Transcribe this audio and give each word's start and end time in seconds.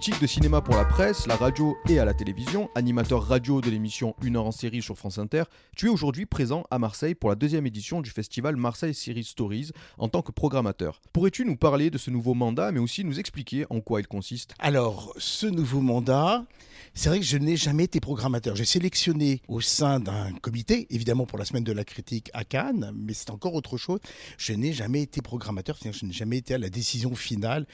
Critique 0.00 0.22
de 0.22 0.26
cinéma 0.26 0.62
pour 0.62 0.76
la 0.76 0.86
presse, 0.86 1.26
la 1.26 1.36
radio 1.36 1.76
et 1.86 1.98
à 1.98 2.06
la 2.06 2.14
télévision, 2.14 2.70
animateur 2.74 3.22
radio 3.22 3.60
de 3.60 3.68
l'émission 3.68 4.16
Une 4.22 4.36
heure 4.36 4.46
en 4.46 4.50
série 4.50 4.80
sur 4.80 4.96
France 4.96 5.18
Inter, 5.18 5.42
tu 5.76 5.88
es 5.88 5.88
aujourd'hui 5.90 6.24
présent 6.24 6.64
à 6.70 6.78
Marseille 6.78 7.14
pour 7.14 7.28
la 7.28 7.36
deuxième 7.36 7.66
édition 7.66 8.00
du 8.00 8.08
festival 8.08 8.56
Marseille 8.56 8.94
Series 8.94 9.24
Stories 9.24 9.72
en 9.98 10.08
tant 10.08 10.22
que 10.22 10.32
programmateur. 10.32 11.02
Pourrais-tu 11.12 11.44
nous 11.44 11.56
parler 11.56 11.90
de 11.90 11.98
ce 11.98 12.10
nouveau 12.10 12.32
mandat, 12.32 12.72
mais 12.72 12.80
aussi 12.80 13.04
nous 13.04 13.20
expliquer 13.20 13.66
en 13.68 13.82
quoi 13.82 14.00
il 14.00 14.06
consiste? 14.06 14.54
Alors, 14.58 15.12
ce 15.18 15.46
nouveau 15.46 15.82
mandat, 15.82 16.46
c'est 16.94 17.10
vrai 17.10 17.20
que 17.20 17.26
je 17.26 17.36
n'ai 17.36 17.58
jamais 17.58 17.84
été 17.84 18.00
programmateur. 18.00 18.56
J'ai 18.56 18.64
sélectionné 18.64 19.42
au 19.48 19.60
sein 19.60 20.00
d'un 20.00 20.32
comité, 20.40 20.86
évidemment 20.88 21.26
pour 21.26 21.36
la 21.36 21.44
semaine 21.44 21.64
de 21.64 21.72
la 21.72 21.84
critique 21.84 22.30
à 22.32 22.44
Cannes, 22.44 22.90
mais 22.96 23.12
c'est 23.12 23.28
encore 23.28 23.52
autre 23.52 23.76
chose. 23.76 24.00
Je 24.38 24.54
n'ai 24.54 24.72
jamais 24.72 25.02
été 25.02 25.20
programmateur, 25.20 25.76
c'est-à-dire 25.76 25.92
que 25.92 26.06
je 26.06 26.06
n'ai 26.06 26.16
jamais 26.16 26.38
été 26.38 26.54
à 26.54 26.58
la 26.58 26.70
décision 26.70 27.14
finale 27.14 27.66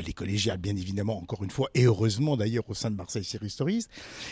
les 0.00 0.12
collégiales, 0.12 0.58
bien 0.58 0.74
évidemment, 0.76 1.18
encore 1.18 1.44
une 1.44 1.50
fois, 1.50 1.68
et 1.74 1.84
heureusement 1.84 2.36
d'ailleurs 2.36 2.68
au 2.68 2.74
sein 2.74 2.90
de 2.90 2.96
Marseille 2.96 3.24
Series 3.24 3.50
Stories. 3.50 3.86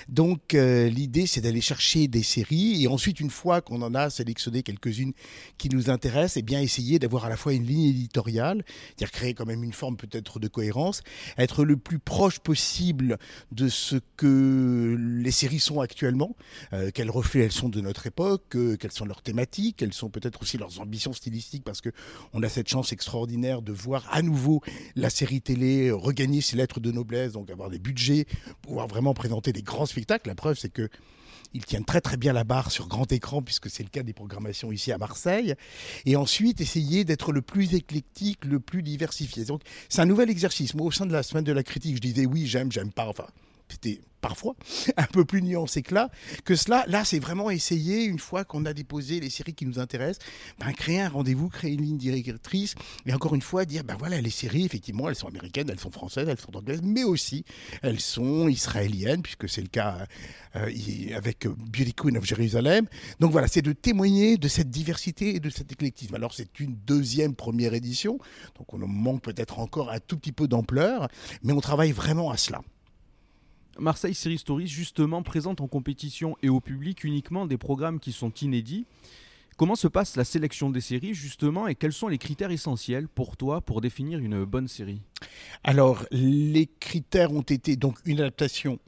Donc 0.09 0.55
euh, 0.55 0.89
l'idée, 0.89 1.27
c'est 1.27 1.41
d'aller 1.41 1.61
chercher 1.61 2.09
des 2.09 2.23
séries, 2.23 2.83
et 2.83 2.89
ensuite, 2.89 3.21
une 3.21 3.31
fois 3.31 3.61
qu'on 3.61 3.83
en 3.83 3.95
a 3.95 4.11
sélectionné 4.11 4.63
quelques-unes 4.63 5.13
qui 5.59 5.69
nous 5.69 5.91
intéressent, 5.91 6.37
et 6.37 6.41
eh 6.41 6.43
bien 6.43 6.61
essayer 6.61 6.99
d'avoir 6.99 7.27
à 7.27 7.29
la 7.29 7.37
fois 7.37 7.53
une 7.53 7.67
ligne 7.67 7.91
éditoriale, 7.91 8.65
c'est-à-dire 8.67 9.11
créer 9.11 9.35
quand 9.35 9.47
même 9.47 9.63
une 9.63 9.73
forme 9.73 9.97
peut-être 9.97 10.39
de 10.39 10.49
cohérence, 10.49 11.03
être 11.37 11.65
le 11.65 11.77
plus 11.77 11.99
proche 11.99 12.39
possible 12.39 13.19
de 13.53 13.69
ce 13.69 13.97
que 14.17 14.97
les 14.99 15.31
séries 15.31 15.61
sont 15.61 15.81
actuellement, 15.81 16.37
euh, 16.73 16.91
quels 16.95 17.11
reflets 17.11 17.45
elles 17.45 17.53
sont 17.53 17.69
de 17.69 17.81
notre 17.81 18.07
époque, 18.07 18.55
euh, 18.55 18.77
quelles 18.77 18.93
sont 18.93 19.05
leurs 19.05 19.23
thématiques, 19.23 19.77
quelles 19.77 19.93
sont 19.93 20.09
peut-être 20.09 20.43
aussi 20.43 20.57
leurs 20.57 20.81
ambitions 20.81 21.13
stylistiques, 21.13 21.65
parce 21.65 21.81
que 21.81 21.91
on 22.33 22.43
a 22.43 22.49
cette 22.49 22.69
chance 22.69 22.93
extraordinaire 22.93 23.63
de 23.63 23.73
voir 23.73 24.07
à 24.11 24.23
nouveau 24.23 24.63
la 24.97 25.11
série 25.11 25.41
regagner 25.91 26.41
ses 26.41 26.57
lettres 26.57 26.81
de 26.81 26.91
noblesse, 26.91 27.33
donc 27.33 27.51
avoir 27.51 27.71
des 27.71 27.79
budgets, 27.79 28.27
pouvoir 28.63 28.87
vraiment 28.87 29.15
présenter 29.15 29.53
des 29.53 29.63
grands 29.63 29.87
spectacles. 29.87 30.29
La 30.29 30.35
preuve, 30.35 30.59
c'est 30.59 30.73
que 30.73 30.89
ils 31.53 31.65
tiennent 31.65 31.85
très 31.85 32.01
très 32.01 32.17
bien 32.17 32.33
la 32.33 32.45
barre 32.45 32.71
sur 32.71 32.87
grand 32.87 33.11
écran, 33.11 33.43
puisque 33.43 33.69
c'est 33.71 33.83
le 33.83 33.89
cas 33.89 34.03
des 34.03 34.13
programmations 34.13 34.71
ici 34.71 34.93
à 34.93 34.99
Marseille. 34.99 35.55
Et 36.07 36.17
ensuite, 36.17 36.61
essayer 36.61 37.05
d'être 37.05 37.33
le 37.33 37.43
plus 37.43 37.75
éclectique, 37.75 38.45
le 38.45 38.61
plus 38.61 38.83
diversifié. 38.83 39.45
Donc, 39.45 39.63
c'est 39.89 40.01
un 40.01 40.07
nouvel 40.07 40.31
exercice. 40.31 40.75
Moi, 40.75 40.87
au 40.87 40.93
sein 40.93 41.07
de 41.07 41.13
la 41.13 41.23
semaine 41.23 41.45
de 41.45 41.53
la 41.53 41.63
critique, 41.63 41.97
je 41.97 42.01
disais 42.01 42.27
oui, 42.27 42.47
j'aime, 42.47 42.71
j'aime 42.71 42.93
pas. 42.93 43.13
C'était 43.71 44.01
parfois 44.21 44.55
un 44.97 45.05
peu 45.05 45.25
plus 45.25 45.43
nuancé 45.43 45.83
que 45.83 45.95
là, 45.95 46.11
que 46.45 46.55
cela. 46.55 46.85
Là, 46.87 47.05
c'est 47.05 47.19
vraiment 47.19 47.51
essayer, 47.51 48.05
une 48.05 48.19
fois 48.19 48.45
qu'on 48.45 48.65
a 48.67 48.73
déposé 48.73 49.21
les 49.21 49.31
séries 49.31 49.55
qui 49.55 49.67
nous 49.67 49.79
intéressent, 49.79 50.25
ben, 50.59 50.73
créer 50.73 51.01
un 51.01 51.09
rendez-vous, 51.09 51.49
créer 51.49 51.73
une 51.73 51.83
ligne 51.83 51.99
directrice, 51.99 52.75
et 53.07 53.15
encore 53.15 53.35
une 53.35 53.43
fois 53.43 53.65
dire, 53.65 53.85
ben 53.85 53.97
voilà, 53.99 54.21
les 54.21 54.31
séries, 54.31 54.65
effectivement, 54.65 55.09
elles 55.09 55.15
sont 55.15 55.29
américaines, 55.29 55.69
elles 55.71 55.81
sont 55.81 55.91
françaises, 55.91 56.29
elles 56.29 56.41
sont 56.41 56.57
anglaises, 56.57 56.83
mais 56.83 57.05
aussi 57.05 57.45
elles 57.83 58.01
sont 58.01 58.49
israéliennes, 58.49 59.23
puisque 59.23 59.49
c'est 59.49 59.63
le 59.63 59.69
cas 59.69 60.07
euh, 60.57 60.71
avec 61.15 61.47
Beauty 61.47 61.95
Queen 61.95 62.17
of 62.19 62.25
Jérusalem. 62.25 62.87
Donc 63.21 63.33
voilà, 63.33 63.49
c'est 63.49 63.63
de 63.63 63.73
témoigner 63.73 64.37
de 64.37 64.49
cette 64.49 64.71
diversité 64.71 65.35
et 65.35 65.41
de 65.41 65.51
cet 65.51 65.73
éclectisme. 65.73 66.15
Alors 66.15 66.35
c'est 66.35 66.61
une 66.61 66.77
deuxième 66.87 67.35
première 67.35 67.75
édition, 67.75 68.19
donc 68.59 68.73
on 68.75 68.79
manque 68.79 69.23
peut-être 69.23 69.59
encore 69.59 69.91
un 69.91 70.01
tout 70.01 70.17
petit 70.17 70.33
peu 70.33 70.49
d'ampleur, 70.49 71.09
mais 71.43 71.53
on 71.53 71.61
travaille 71.61 71.93
vraiment 71.93 72.31
à 72.31 72.37
cela. 72.37 72.63
Marseille 73.79 74.15
Series 74.15 74.39
Stories, 74.39 74.67
justement, 74.67 75.23
présente 75.23 75.61
en 75.61 75.69
compétition 75.69 76.37
et 76.43 76.49
au 76.49 76.61
public 76.61 77.05
uniquement 77.05 77.47
des 77.47 77.57
programmes 77.57 78.01
qui 78.01 78.13
sont 78.13 78.33
inédits. 78.43 78.87
Comment 79.57 79.77
se 79.77 79.89
passe 79.89 80.17
la 80.17 80.25
sélection 80.25 80.71
des 80.71 80.81
séries, 80.81 81.13
justement, 81.13 81.67
et 81.67 81.75
quels 81.75 81.93
sont 81.93 82.09
les 82.09 82.19
critères 82.19 82.51
essentiels 82.51 83.09
pour 83.09 83.37
toi 83.37 83.61
pour 83.61 83.81
définir 83.81 84.19
une 84.19 84.45
bonne 84.45 84.69
série? 84.69 85.03
Alors, 85.65 86.07
les 86.11 86.67
critères 86.81 87.33
ont 87.33 87.43
été 87.43 87.77
donc 87.77 87.99
une 88.07 88.21
adaptation 88.21 88.79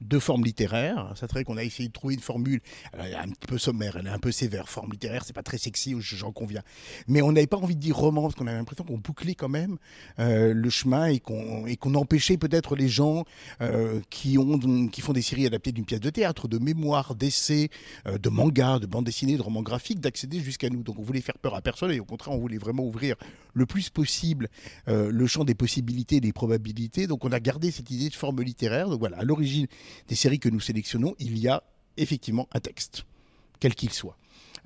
de 0.00 0.18
forme 0.18 0.44
littéraire. 0.44 1.12
C'est 1.16 1.30
vrai 1.30 1.44
qu'on 1.44 1.56
a 1.56 1.64
essayé 1.64 1.88
de 1.88 1.92
trouver 1.92 2.14
une 2.14 2.20
formule. 2.20 2.60
Elle 2.92 3.12
est 3.12 3.16
un 3.16 3.28
petit 3.28 3.46
peu 3.46 3.58
sommaire, 3.58 3.96
elle 3.98 4.06
est 4.06 4.10
un 4.10 4.18
peu 4.18 4.32
sévère. 4.32 4.68
Forme 4.68 4.92
littéraire, 4.92 5.24
c'est 5.24 5.32
pas 5.32 5.42
très 5.42 5.58
sexy, 5.58 5.94
j'en 6.00 6.32
conviens. 6.32 6.62
Mais 7.06 7.22
on 7.22 7.32
n'avait 7.32 7.46
pas 7.46 7.56
envie 7.56 7.76
de 7.76 7.80
dire 7.80 7.96
roman 7.96 8.22
parce 8.22 8.34
qu'on 8.34 8.46
avait 8.46 8.56
l'impression 8.56 8.84
qu'on 8.84 8.98
bouclait 8.98 9.34
quand 9.34 9.48
même 9.48 9.76
euh, 10.18 10.52
le 10.54 10.70
chemin 10.70 11.06
et 11.06 11.20
qu'on 11.20 11.66
et 11.66 11.76
qu'on 11.76 11.94
empêchait 11.94 12.36
peut-être 12.36 12.76
les 12.76 12.88
gens 12.88 13.24
euh, 13.60 14.00
qui 14.10 14.38
ont 14.38 14.88
qui 14.88 15.00
font 15.00 15.12
des 15.12 15.22
séries 15.22 15.46
adaptées 15.46 15.72
d'une 15.72 15.84
pièce 15.84 16.00
de 16.00 16.10
théâtre, 16.10 16.48
de 16.48 16.58
mémoire, 16.58 17.14
d'essais, 17.14 17.70
euh, 18.06 18.18
de 18.18 18.28
manga, 18.28 18.78
de 18.78 18.86
bande 18.86 19.04
dessinée, 19.04 19.36
de 19.36 19.42
romans 19.42 19.62
graphiques, 19.62 20.00
d'accéder 20.00 20.40
jusqu'à 20.40 20.70
nous. 20.70 20.82
Donc 20.82 20.98
on 20.98 21.02
voulait 21.02 21.20
faire 21.20 21.38
peur 21.38 21.54
à 21.54 21.60
personne 21.60 21.90
et 21.90 22.00
au 22.00 22.04
contraire 22.04 22.34
on 22.34 22.38
voulait 22.38 22.58
vraiment 22.58 22.84
ouvrir 22.84 23.16
le 23.54 23.66
plus 23.66 23.90
possible 23.90 24.48
le 24.86 25.26
champ 25.26 25.44
des 25.44 25.54
possibilités, 25.54 26.20
des 26.20 26.32
probabilités. 26.32 27.06
Donc 27.06 27.24
on 27.24 27.32
a 27.32 27.40
gardé 27.40 27.70
cette 27.70 27.90
idée 27.90 28.08
de 28.08 28.14
forme 28.14 28.40
littéraire. 28.42 28.88
Donc 28.88 29.00
voilà, 29.00 29.18
à 29.18 29.24
l'origine 29.24 29.66
des 30.08 30.14
séries 30.14 30.38
que 30.38 30.48
nous 30.48 30.60
sélectionnons, 30.60 31.14
il 31.18 31.38
y 31.38 31.48
a 31.48 31.62
effectivement 31.96 32.48
un 32.52 32.60
texte, 32.60 33.04
quel 33.60 33.74
qu'il 33.74 33.92
soit 33.92 34.16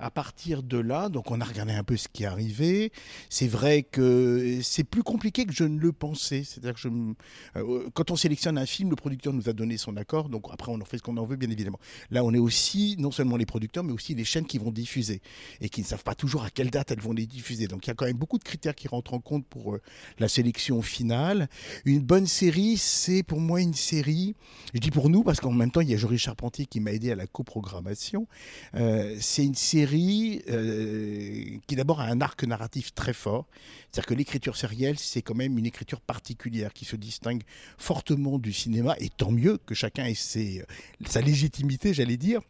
à 0.03 0.11
partir 0.11 0.63
de 0.63 0.77
là, 0.77 1.07
donc 1.07 1.31
on 1.31 1.39
a 1.39 1.45
regardé 1.45 1.71
un 1.71 1.83
peu 1.83 1.95
ce 1.95 2.09
qui 2.09 2.25
arrivé. 2.25 2.91
C'est 3.29 3.47
vrai 3.47 3.83
que 3.83 4.59
c'est 4.61 4.83
plus 4.83 5.01
compliqué 5.01 5.45
que 5.45 5.53
je 5.53 5.63
ne 5.63 5.79
le 5.79 5.93
pensais. 5.93 6.43
C'est-à-dire 6.43 6.73
que 6.73 6.79
je, 6.81 6.89
euh, 7.55 7.89
quand 7.93 8.11
on 8.11 8.17
sélectionne 8.17 8.57
un 8.57 8.65
film, 8.65 8.89
le 8.89 8.97
producteur 8.97 9.31
nous 9.31 9.47
a 9.47 9.53
donné 9.53 9.77
son 9.77 9.95
accord, 9.95 10.27
donc 10.27 10.47
après 10.51 10.71
on 10.73 10.81
en 10.81 10.85
fait 10.85 10.97
ce 10.97 11.03
qu'on 11.03 11.15
en 11.15 11.25
veut, 11.25 11.37
bien 11.37 11.49
évidemment. 11.49 11.79
Là, 12.11 12.25
on 12.25 12.33
est 12.33 12.39
aussi 12.39 12.95
non 12.99 13.11
seulement 13.11 13.37
les 13.37 13.45
producteurs, 13.45 13.85
mais 13.85 13.93
aussi 13.93 14.13
les 14.13 14.25
chaînes 14.25 14.45
qui 14.45 14.57
vont 14.57 14.71
diffuser 14.71 15.21
et 15.61 15.69
qui 15.69 15.79
ne 15.79 15.85
savent 15.85 16.03
pas 16.03 16.15
toujours 16.15 16.43
à 16.43 16.49
quelle 16.49 16.69
date 16.69 16.91
elles 16.91 16.99
vont 16.99 17.13
les 17.13 17.25
diffuser. 17.25 17.67
Donc 17.67 17.85
il 17.85 17.89
y 17.89 17.91
a 17.91 17.93
quand 17.93 18.05
même 18.05 18.17
beaucoup 18.17 18.37
de 18.37 18.43
critères 18.43 18.75
qui 18.75 18.89
rentrent 18.89 19.13
en 19.13 19.19
compte 19.19 19.47
pour 19.47 19.75
euh, 19.75 19.81
la 20.19 20.27
sélection 20.27 20.81
finale. 20.81 21.47
Une 21.85 22.01
bonne 22.01 22.27
série, 22.27 22.75
c'est 22.75 23.23
pour 23.23 23.39
moi 23.39 23.61
une 23.61 23.73
série. 23.73 24.35
Je 24.73 24.79
dis 24.81 24.91
pour 24.91 25.09
nous 25.09 25.23
parce 25.23 25.39
qu'en 25.39 25.53
même 25.53 25.71
temps, 25.71 25.81
il 25.81 25.89
y 25.89 25.93
a 25.93 25.97
Joris 25.97 26.19
Charpentier 26.19 26.65
qui 26.65 26.81
m'a 26.81 26.91
aidé 26.91 27.09
à 27.11 27.15
la 27.15 27.25
coprogrammation. 27.25 28.27
Euh, 28.75 29.15
c'est 29.21 29.45
une 29.45 29.55
série 29.55 29.92
euh, 30.49 31.57
qui 31.67 31.75
d'abord 31.75 32.01
a 32.01 32.05
un 32.05 32.21
arc 32.21 32.43
narratif 32.43 32.93
très 32.93 33.13
fort. 33.13 33.45
C'est-à-dire 33.91 34.07
que 34.07 34.13
l'écriture 34.13 34.55
sérielle, 34.55 34.97
c'est 34.97 35.21
quand 35.21 35.35
même 35.35 35.57
une 35.57 35.65
écriture 35.65 36.01
particulière 36.01 36.73
qui 36.73 36.85
se 36.85 36.95
distingue 36.95 37.43
fortement 37.77 38.39
du 38.39 38.53
cinéma, 38.53 38.95
et 38.99 39.09
tant 39.09 39.31
mieux 39.31 39.57
que 39.65 39.75
chacun 39.75 40.05
ait 40.05 40.13
ses, 40.13 40.63
sa 41.05 41.21
légitimité, 41.21 41.93
j'allais 41.93 42.17
dire. 42.17 42.41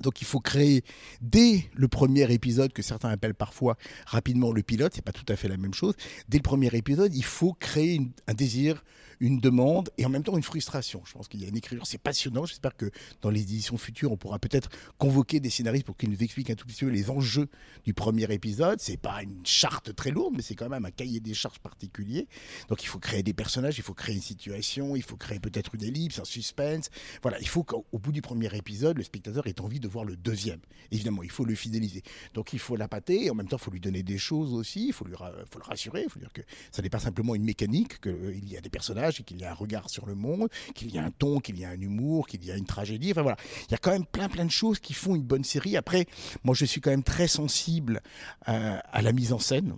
Donc 0.00 0.20
il 0.20 0.26
faut 0.26 0.40
créer 0.40 0.84
dès 1.20 1.68
le 1.74 1.88
premier 1.88 2.32
épisode, 2.32 2.72
que 2.72 2.82
certains 2.82 3.08
appellent 3.08 3.34
parfois 3.34 3.76
rapidement 4.06 4.52
le 4.52 4.62
pilote, 4.62 4.92
c'est 4.94 5.04
pas 5.04 5.12
tout 5.12 5.26
à 5.28 5.36
fait 5.36 5.48
la 5.48 5.56
même 5.56 5.74
chose. 5.74 5.94
Dès 6.28 6.38
le 6.38 6.42
premier 6.42 6.68
épisode, 6.74 7.14
il 7.14 7.24
faut 7.24 7.52
créer 7.54 8.00
un 8.26 8.34
désir, 8.34 8.84
une 9.20 9.40
demande 9.40 9.90
et 9.98 10.06
en 10.06 10.08
même 10.08 10.22
temps 10.22 10.36
une 10.36 10.42
frustration. 10.42 11.02
Je 11.04 11.12
pense 11.12 11.28
qu'il 11.28 11.42
y 11.42 11.44
a 11.44 11.48
une 11.48 11.56
écriture, 11.56 11.86
c'est 11.86 11.98
passionnant. 11.98 12.44
J'espère 12.44 12.76
que 12.76 12.90
dans 13.20 13.30
les 13.30 13.42
éditions 13.42 13.76
futures, 13.76 14.12
on 14.12 14.16
pourra 14.16 14.38
peut-être 14.38 14.68
convoquer 14.98 15.40
des 15.40 15.50
scénaristes 15.50 15.86
pour 15.86 15.96
qu'ils 15.96 16.10
nous 16.10 16.22
expliquent 16.22 16.50
un 16.50 16.54
tout 16.54 16.66
petit 16.66 16.84
peu 16.84 16.90
les 16.90 17.10
enjeux 17.10 17.48
du 17.84 17.94
premier 17.94 18.32
épisode. 18.32 18.80
C'est 18.80 18.96
pas 18.96 19.22
une 19.22 19.44
charte 19.44 19.94
très 19.94 20.10
lourde, 20.10 20.34
mais 20.36 20.42
c'est 20.42 20.54
quand 20.54 20.68
même 20.68 20.84
un 20.84 20.90
cahier 20.90 21.20
des 21.20 21.34
charges 21.34 21.58
particulier. 21.58 22.28
Donc 22.68 22.82
il 22.82 22.86
faut 22.86 22.98
créer 22.98 23.22
des 23.22 23.34
personnages, 23.34 23.78
il 23.78 23.82
faut 23.82 23.94
créer 23.94 24.14
une 24.14 24.22
situation, 24.22 24.96
il 24.96 25.02
faut 25.02 25.16
créer 25.16 25.40
peut-être 25.40 25.74
une 25.74 25.84
ellipse, 25.84 26.18
un 26.20 26.24
suspense. 26.24 26.90
Voilà, 27.22 27.40
il 27.40 27.48
faut 27.48 27.64
qu'au 27.64 27.98
bout 27.98 28.12
du 28.12 28.22
premier 28.22 28.54
épisode, 28.56 28.96
le 28.98 29.04
spectateur 29.04 29.46
ait 29.46 29.60
envie 29.60 29.80
de 29.80 29.87
voir 29.88 30.04
le 30.04 30.16
deuxième. 30.16 30.60
Évidemment, 30.90 31.22
il 31.22 31.30
faut 31.30 31.44
le 31.44 31.54
fidéliser. 31.54 32.02
Donc 32.34 32.52
il 32.52 32.58
faut 32.58 32.76
l'appâter 32.76 33.26
et 33.26 33.30
en 33.30 33.34
même 33.34 33.48
temps, 33.48 33.56
il 33.58 33.62
faut 33.62 33.70
lui 33.70 33.80
donner 33.80 34.02
des 34.02 34.18
choses 34.18 34.52
aussi, 34.54 34.88
il 34.88 34.92
faut, 34.92 35.04
lui 35.04 35.14
faut 35.16 35.58
le 35.58 35.64
rassurer, 35.64 36.02
il 36.04 36.10
faut 36.10 36.18
dire 36.18 36.32
que 36.32 36.42
ça 36.70 36.82
n'est 36.82 36.90
pas 36.90 36.98
simplement 36.98 37.34
une 37.34 37.44
mécanique, 37.44 38.00
qu'il 38.00 38.12
euh, 38.12 38.34
y 38.42 38.56
a 38.56 38.60
des 38.60 38.70
personnages 38.70 39.20
et 39.20 39.22
qu'il 39.22 39.38
y 39.38 39.44
a 39.44 39.50
un 39.50 39.54
regard 39.54 39.90
sur 39.90 40.06
le 40.06 40.14
monde, 40.14 40.48
qu'il 40.74 40.92
y 40.94 40.98
a 40.98 41.04
un 41.04 41.10
ton, 41.10 41.40
qu'il 41.40 41.58
y 41.58 41.64
a 41.64 41.70
un 41.70 41.80
humour, 41.80 42.26
qu'il 42.26 42.44
y 42.44 42.50
a 42.50 42.56
une 42.56 42.66
tragédie. 42.66 43.10
Enfin 43.10 43.22
voilà, 43.22 43.36
il 43.68 43.72
y 43.72 43.74
a 43.74 43.78
quand 43.78 43.92
même 43.92 44.06
plein 44.06 44.28
plein 44.28 44.44
de 44.44 44.50
choses 44.50 44.78
qui 44.78 44.94
font 44.94 45.14
une 45.14 45.22
bonne 45.22 45.44
série. 45.44 45.76
Après, 45.76 46.06
moi 46.44 46.54
je 46.54 46.64
suis 46.64 46.80
quand 46.80 46.90
même 46.90 47.02
très 47.02 47.28
sensible 47.28 48.00
euh, 48.48 48.78
à 48.84 49.02
la 49.02 49.12
mise 49.12 49.32
en 49.32 49.38
scène. 49.38 49.74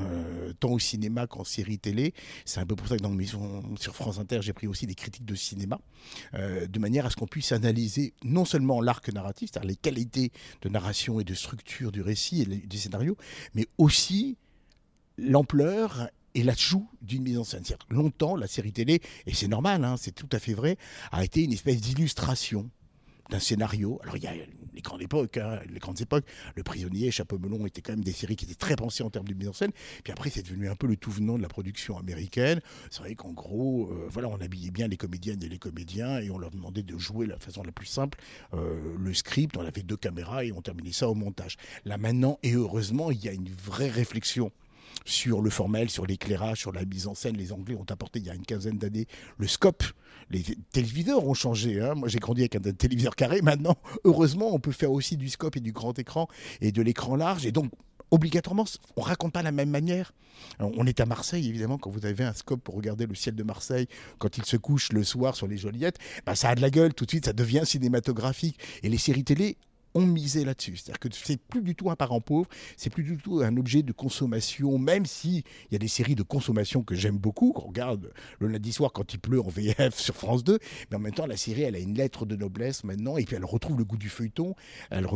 Euh, 0.00 0.52
tant 0.58 0.70
au 0.70 0.78
cinéma 0.80 1.28
qu'en 1.28 1.44
série 1.44 1.78
télé. 1.78 2.14
C'est 2.44 2.58
un 2.58 2.66
peu 2.66 2.74
pour 2.74 2.88
ça 2.88 2.96
que 2.96 3.02
dans 3.02 3.10
Maison 3.10 3.62
sur 3.78 3.94
France 3.94 4.18
Inter, 4.18 4.40
j'ai 4.42 4.52
pris 4.52 4.66
aussi 4.66 4.86
des 4.86 4.94
critiques 4.96 5.24
de 5.24 5.36
cinéma, 5.36 5.80
euh, 6.34 6.66
de 6.66 6.78
manière 6.80 7.06
à 7.06 7.10
ce 7.10 7.16
qu'on 7.16 7.28
puisse 7.28 7.52
analyser 7.52 8.12
non 8.24 8.44
seulement 8.44 8.80
l'arc 8.80 9.08
narratif, 9.12 9.50
c'est-à-dire 9.52 9.68
les 9.68 9.76
qualités 9.76 10.32
de 10.62 10.68
narration 10.68 11.20
et 11.20 11.24
de 11.24 11.34
structure 11.34 11.92
du 11.92 12.02
récit 12.02 12.42
et 12.42 12.46
du 12.46 12.76
scénario, 12.76 13.16
mais 13.54 13.66
aussi 13.78 14.36
l'ampleur 15.16 16.08
et 16.34 16.42
l'ajout 16.42 16.88
d'une 17.00 17.22
mise 17.22 17.38
en 17.38 17.44
scène. 17.44 17.62
Longtemps, 17.88 18.34
la 18.34 18.48
série 18.48 18.72
télé, 18.72 19.00
et 19.26 19.34
c'est 19.34 19.48
normal, 19.48 19.84
hein, 19.84 19.94
c'est 19.96 20.14
tout 20.14 20.28
à 20.32 20.40
fait 20.40 20.54
vrai, 20.54 20.76
a 21.12 21.22
été 21.22 21.44
une 21.44 21.52
espèce 21.52 21.80
d'illustration 21.80 22.68
d'un 23.30 23.38
scénario. 23.38 23.98
Alors, 24.02 24.16
il 24.16 24.22
y 24.22 24.26
a 24.26 24.32
les 24.74 24.82
grandes 24.82 25.02
époques, 25.02 25.36
hein, 25.36 25.60
les 25.72 25.78
grandes 25.78 26.00
époques. 26.00 26.24
Le 26.56 26.62
Prisonnier, 26.62 27.10
Chapeau 27.10 27.38
melon 27.38 27.66
étaient 27.66 27.80
quand 27.80 27.92
même 27.92 28.04
des 28.04 28.12
séries 28.12 28.36
qui 28.36 28.44
étaient 28.44 28.54
très 28.54 28.76
pensées 28.76 29.02
en 29.02 29.10
termes 29.10 29.28
de 29.28 29.34
mise 29.34 29.48
en 29.48 29.52
scène. 29.52 29.70
Puis 30.02 30.12
après, 30.12 30.30
c'est 30.30 30.42
devenu 30.42 30.68
un 30.68 30.76
peu 30.76 30.86
le 30.86 30.96
tout 30.96 31.10
venant 31.10 31.36
de 31.36 31.42
la 31.42 31.48
production 31.48 31.96
américaine. 31.98 32.60
C'est 32.90 33.00
vrai 33.00 33.14
qu'en 33.14 33.32
gros, 33.32 33.90
euh, 33.90 34.08
voilà, 34.10 34.28
on 34.28 34.40
habillait 34.40 34.70
bien 34.70 34.88
les 34.88 34.96
comédiennes 34.96 35.42
et 35.42 35.48
les 35.48 35.58
comédiens 35.58 36.20
et 36.20 36.30
on 36.30 36.38
leur 36.38 36.50
demandait 36.50 36.82
de 36.82 36.98
jouer 36.98 37.26
de 37.26 37.32
la 37.32 37.38
façon 37.38 37.62
la 37.62 37.72
plus 37.72 37.86
simple 37.86 38.18
euh, 38.52 38.94
le 38.98 39.14
script. 39.14 39.56
On 39.56 39.64
avait 39.64 39.82
deux 39.82 39.96
caméras 39.96 40.44
et 40.44 40.52
on 40.52 40.60
terminait 40.60 40.92
ça 40.92 41.08
au 41.08 41.14
montage. 41.14 41.56
Là 41.84 41.98
maintenant, 41.98 42.38
et 42.42 42.52
heureusement, 42.52 43.10
il 43.10 43.24
y 43.24 43.28
a 43.28 43.32
une 43.32 43.48
vraie 43.48 43.88
réflexion 43.88 44.50
sur 45.04 45.40
le 45.40 45.50
formel, 45.50 45.90
sur 45.90 46.06
l'éclairage, 46.06 46.60
sur 46.60 46.72
la 46.72 46.84
mise 46.84 47.06
en 47.06 47.14
scène. 47.14 47.36
Les 47.36 47.52
Anglais 47.52 47.74
ont 47.74 47.86
apporté 47.90 48.18
il 48.18 48.26
y 48.26 48.30
a 48.30 48.34
une 48.34 48.46
quinzaine 48.46 48.78
d'années 48.78 49.06
le 49.38 49.46
scope. 49.46 49.84
Les 50.30 50.42
téléviseurs 50.72 51.26
ont 51.26 51.34
changé. 51.34 51.80
Hein. 51.80 51.94
Moi, 51.94 52.08
j'ai 52.08 52.18
grandi 52.18 52.42
avec 52.42 52.56
un 52.56 52.60
téléviseur 52.60 53.14
carré. 53.14 53.42
Maintenant, 53.42 53.76
heureusement, 54.04 54.54
on 54.54 54.58
peut 54.58 54.72
faire 54.72 54.92
aussi 54.92 55.16
du 55.16 55.28
scope 55.28 55.56
et 55.56 55.60
du 55.60 55.72
grand 55.72 55.98
écran 55.98 56.28
et 56.60 56.72
de 56.72 56.82
l'écran 56.82 57.16
large. 57.16 57.44
Et 57.46 57.52
donc, 57.52 57.70
obligatoirement, 58.10 58.64
on 58.96 59.00
raconte 59.00 59.32
pas 59.32 59.42
la 59.42 59.52
même 59.52 59.70
manière. 59.70 60.12
on 60.58 60.86
est 60.86 61.00
à 61.00 61.06
Marseille, 61.06 61.48
évidemment, 61.48 61.78
quand 61.78 61.90
vous 61.90 62.06
avez 62.06 62.24
un 62.24 62.32
scope 62.32 62.62
pour 62.62 62.74
regarder 62.74 63.06
le 63.06 63.14
ciel 63.14 63.34
de 63.34 63.42
Marseille, 63.42 63.86
quand 64.18 64.38
il 64.38 64.44
se 64.44 64.56
couche 64.56 64.92
le 64.92 65.04
soir 65.04 65.36
sur 65.36 65.46
les 65.46 65.58
Joliettes, 65.58 65.98
bah, 66.24 66.34
ça 66.34 66.50
a 66.50 66.54
de 66.54 66.60
la 66.60 66.70
gueule 66.70 66.94
tout 66.94 67.04
de 67.04 67.10
suite, 67.10 67.26
ça 67.26 67.32
devient 67.32 67.62
cinématographique. 67.64 68.58
Et 68.82 68.88
les 68.88 68.98
séries 68.98 69.24
télé 69.24 69.56
ont 69.94 70.06
misé 70.06 70.44
là-dessus. 70.44 70.76
C'est-à-dire 70.76 70.98
que 70.98 71.08
c'est 71.12 71.40
plus 71.40 71.62
du 71.62 71.74
tout 71.74 71.90
un 71.90 71.96
parent 71.96 72.20
pauvre, 72.20 72.48
c'est 72.76 72.90
plus 72.90 73.04
du 73.04 73.16
tout 73.16 73.40
un 73.40 73.56
objet 73.56 73.82
de 73.82 73.92
consommation, 73.92 74.76
même 74.78 75.06
si 75.06 75.44
il 75.70 75.72
y 75.72 75.76
a 75.76 75.78
des 75.78 75.88
séries 75.88 76.16
de 76.16 76.22
consommation 76.22 76.82
que 76.82 76.94
j'aime 76.94 77.16
beaucoup, 77.16 77.52
qu'on 77.52 77.68
regarde 77.68 78.12
le 78.40 78.48
lundi 78.48 78.72
soir 78.72 78.92
quand 78.92 79.14
il 79.14 79.18
pleut 79.18 79.40
en 79.40 79.48
VF 79.48 79.98
sur 79.98 80.14
France 80.14 80.42
2, 80.44 80.58
mais 80.90 80.96
en 80.96 81.00
même 81.00 81.14
temps 81.14 81.26
la 81.26 81.36
série 81.36 81.62
elle 81.62 81.76
a 81.76 81.78
une 81.78 81.94
lettre 81.94 82.26
de 82.26 82.36
noblesse 82.36 82.84
maintenant 82.84 83.16
et 83.16 83.24
puis 83.24 83.36
elle 83.36 83.44
retrouve 83.44 83.78
le 83.78 83.84
goût 83.84 83.96
du 83.96 84.08
feuilleton, 84.08 84.54
elle, 84.90 85.06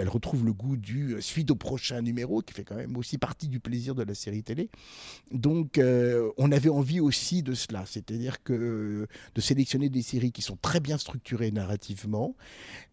elle 0.00 0.08
retrouve 0.08 0.44
le 0.44 0.52
goût 0.52 0.76
du 0.76 1.14
euh, 1.14 1.20
suite 1.20 1.50
au 1.50 1.56
prochain 1.56 2.02
numéro 2.02 2.42
qui 2.42 2.52
fait 2.52 2.64
quand 2.64 2.76
même 2.76 2.96
aussi 2.96 3.18
partie 3.18 3.48
du 3.48 3.60
plaisir 3.60 3.94
de 3.94 4.02
la 4.02 4.14
série 4.14 4.42
télé. 4.42 4.68
Donc 5.32 5.78
euh, 5.78 6.30
on 6.36 6.52
avait 6.52 6.68
envie 6.68 7.00
aussi 7.00 7.42
de 7.42 7.54
cela, 7.54 7.84
c'est-à-dire 7.86 8.42
que 8.42 8.52
euh, 8.52 9.06
de 9.34 9.40
sélectionner 9.40 9.88
des 9.88 10.02
séries 10.02 10.32
qui 10.32 10.42
sont 10.42 10.56
très 10.56 10.80
bien 10.80 10.98
structurées 10.98 11.50
narrativement, 11.50 12.34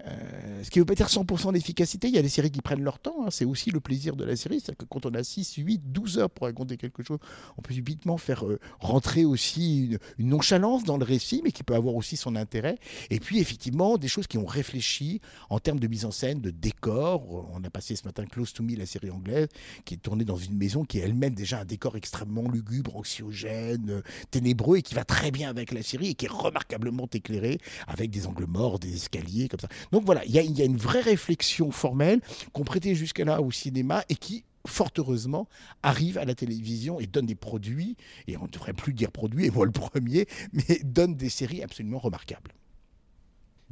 ce 0.05 0.69
qui 0.69 0.79
ne 0.79 0.81
veut 0.81 0.85
pas 0.85 0.95
dire 0.95 1.07
100% 1.07 1.32
d'efficacité. 1.51 2.07
Il 2.07 2.15
y 2.15 2.17
a 2.17 2.21
des 2.21 2.29
séries 2.29 2.51
qui 2.51 2.61
prennent 2.61 2.83
leur 2.83 2.99
temps. 2.99 3.25
Hein. 3.25 3.29
C'est 3.31 3.45
aussi 3.45 3.71
le 3.71 3.79
plaisir 3.79 4.15
de 4.15 4.23
la 4.23 4.35
série. 4.35 4.59
C'est-à-dire 4.59 4.77
que 4.77 4.85
quand 4.85 5.05
on 5.05 5.13
a 5.13 5.23
6, 5.23 5.55
8, 5.55 5.91
12 5.91 6.19
heures 6.19 6.29
pour 6.29 6.47
raconter 6.47 6.77
quelque 6.77 7.03
chose, 7.03 7.19
on 7.57 7.61
peut 7.61 7.73
subitement 7.73 8.17
faire 8.17 8.45
euh, 8.45 8.59
rentrer 8.79 9.25
aussi 9.25 9.97
une, 10.17 10.29
nonchalance 10.29 10.83
dans 10.83 10.97
le 10.97 11.03
récit, 11.03 11.41
mais 11.43 11.51
qui 11.51 11.63
peut 11.63 11.75
avoir 11.75 11.95
aussi 11.95 12.17
son 12.17 12.35
intérêt. 12.35 12.77
Et 13.09 13.19
puis, 13.19 13.39
effectivement, 13.39 13.97
des 13.97 14.07
choses 14.07 14.27
qui 14.27 14.37
ont 14.37 14.45
réfléchi 14.45 15.21
en 15.49 15.59
termes 15.59 15.79
de 15.79 15.87
mise 15.87 16.05
en 16.05 16.11
scène, 16.11 16.41
de 16.41 16.49
décor. 16.49 17.49
On 17.53 17.63
a 17.63 17.69
passé 17.69 17.95
ce 17.95 18.05
matin 18.05 18.25
Close 18.25 18.53
to 18.53 18.63
Me, 18.63 18.75
la 18.75 18.85
série 18.85 19.09
anglaise, 19.09 19.47
qui 19.85 19.95
est 19.95 19.97
tournée 19.97 20.25
dans 20.25 20.37
une 20.37 20.55
maison 20.55 20.85
qui 20.85 20.99
est 20.99 21.01
elle-même 21.01 21.33
déjà 21.33 21.59
un 21.59 21.65
décor 21.65 21.95
extrêmement 21.97 22.49
lugubre, 22.49 22.95
anxiogène, 22.95 23.89
euh, 23.89 24.01
ténébreux, 24.31 24.77
et 24.77 24.81
qui 24.81 24.95
va 24.95 25.03
très 25.03 25.31
bien 25.31 25.49
avec 25.49 25.71
la 25.71 25.83
série 25.83 26.09
et 26.09 26.13
qui 26.13 26.25
est 26.25 26.31
remarquablement 26.31 27.07
éclairée 27.13 27.59
avec 27.87 28.11
des 28.11 28.27
angles 28.27 28.45
morts, 28.45 28.79
des 28.79 28.93
escaliers, 28.93 29.47
comme 29.47 29.59
ça. 29.59 29.67
Donc 29.91 30.05
voilà, 30.05 30.23
il 30.25 30.31
y 30.31 30.39
a, 30.39 30.65
une 30.65 30.77
vraie 30.77 31.01
réflexion 31.01 31.22
réflexion 31.23 31.71
formelle 31.71 32.19
qu'on 32.51 32.65
prêtait 32.65 32.95
jusqu'à-là 32.95 33.41
au 33.41 33.51
cinéma 33.51 34.03
et 34.09 34.15
qui 34.15 34.43
fort 34.65 34.91
heureusement, 34.97 35.47
arrive 35.81 36.17
à 36.17 36.23
la 36.23 36.35
télévision 36.35 36.99
et 36.99 37.05
donne 37.05 37.25
des 37.25 37.35
produits, 37.35 37.97
et 38.27 38.37
on 38.37 38.43
ne 38.43 38.47
devrait 38.47 38.71
plus 38.71 38.93
dire 38.93 39.11
produits, 39.11 39.45
et 39.45 39.51
moi 39.51 39.65
le 39.65 39.73
premier, 39.73 40.25
mais 40.53 40.79
donne 40.83 41.15
des 41.15 41.27
séries 41.29 41.61
absolument 41.61 41.99
remarquables. 41.99 42.53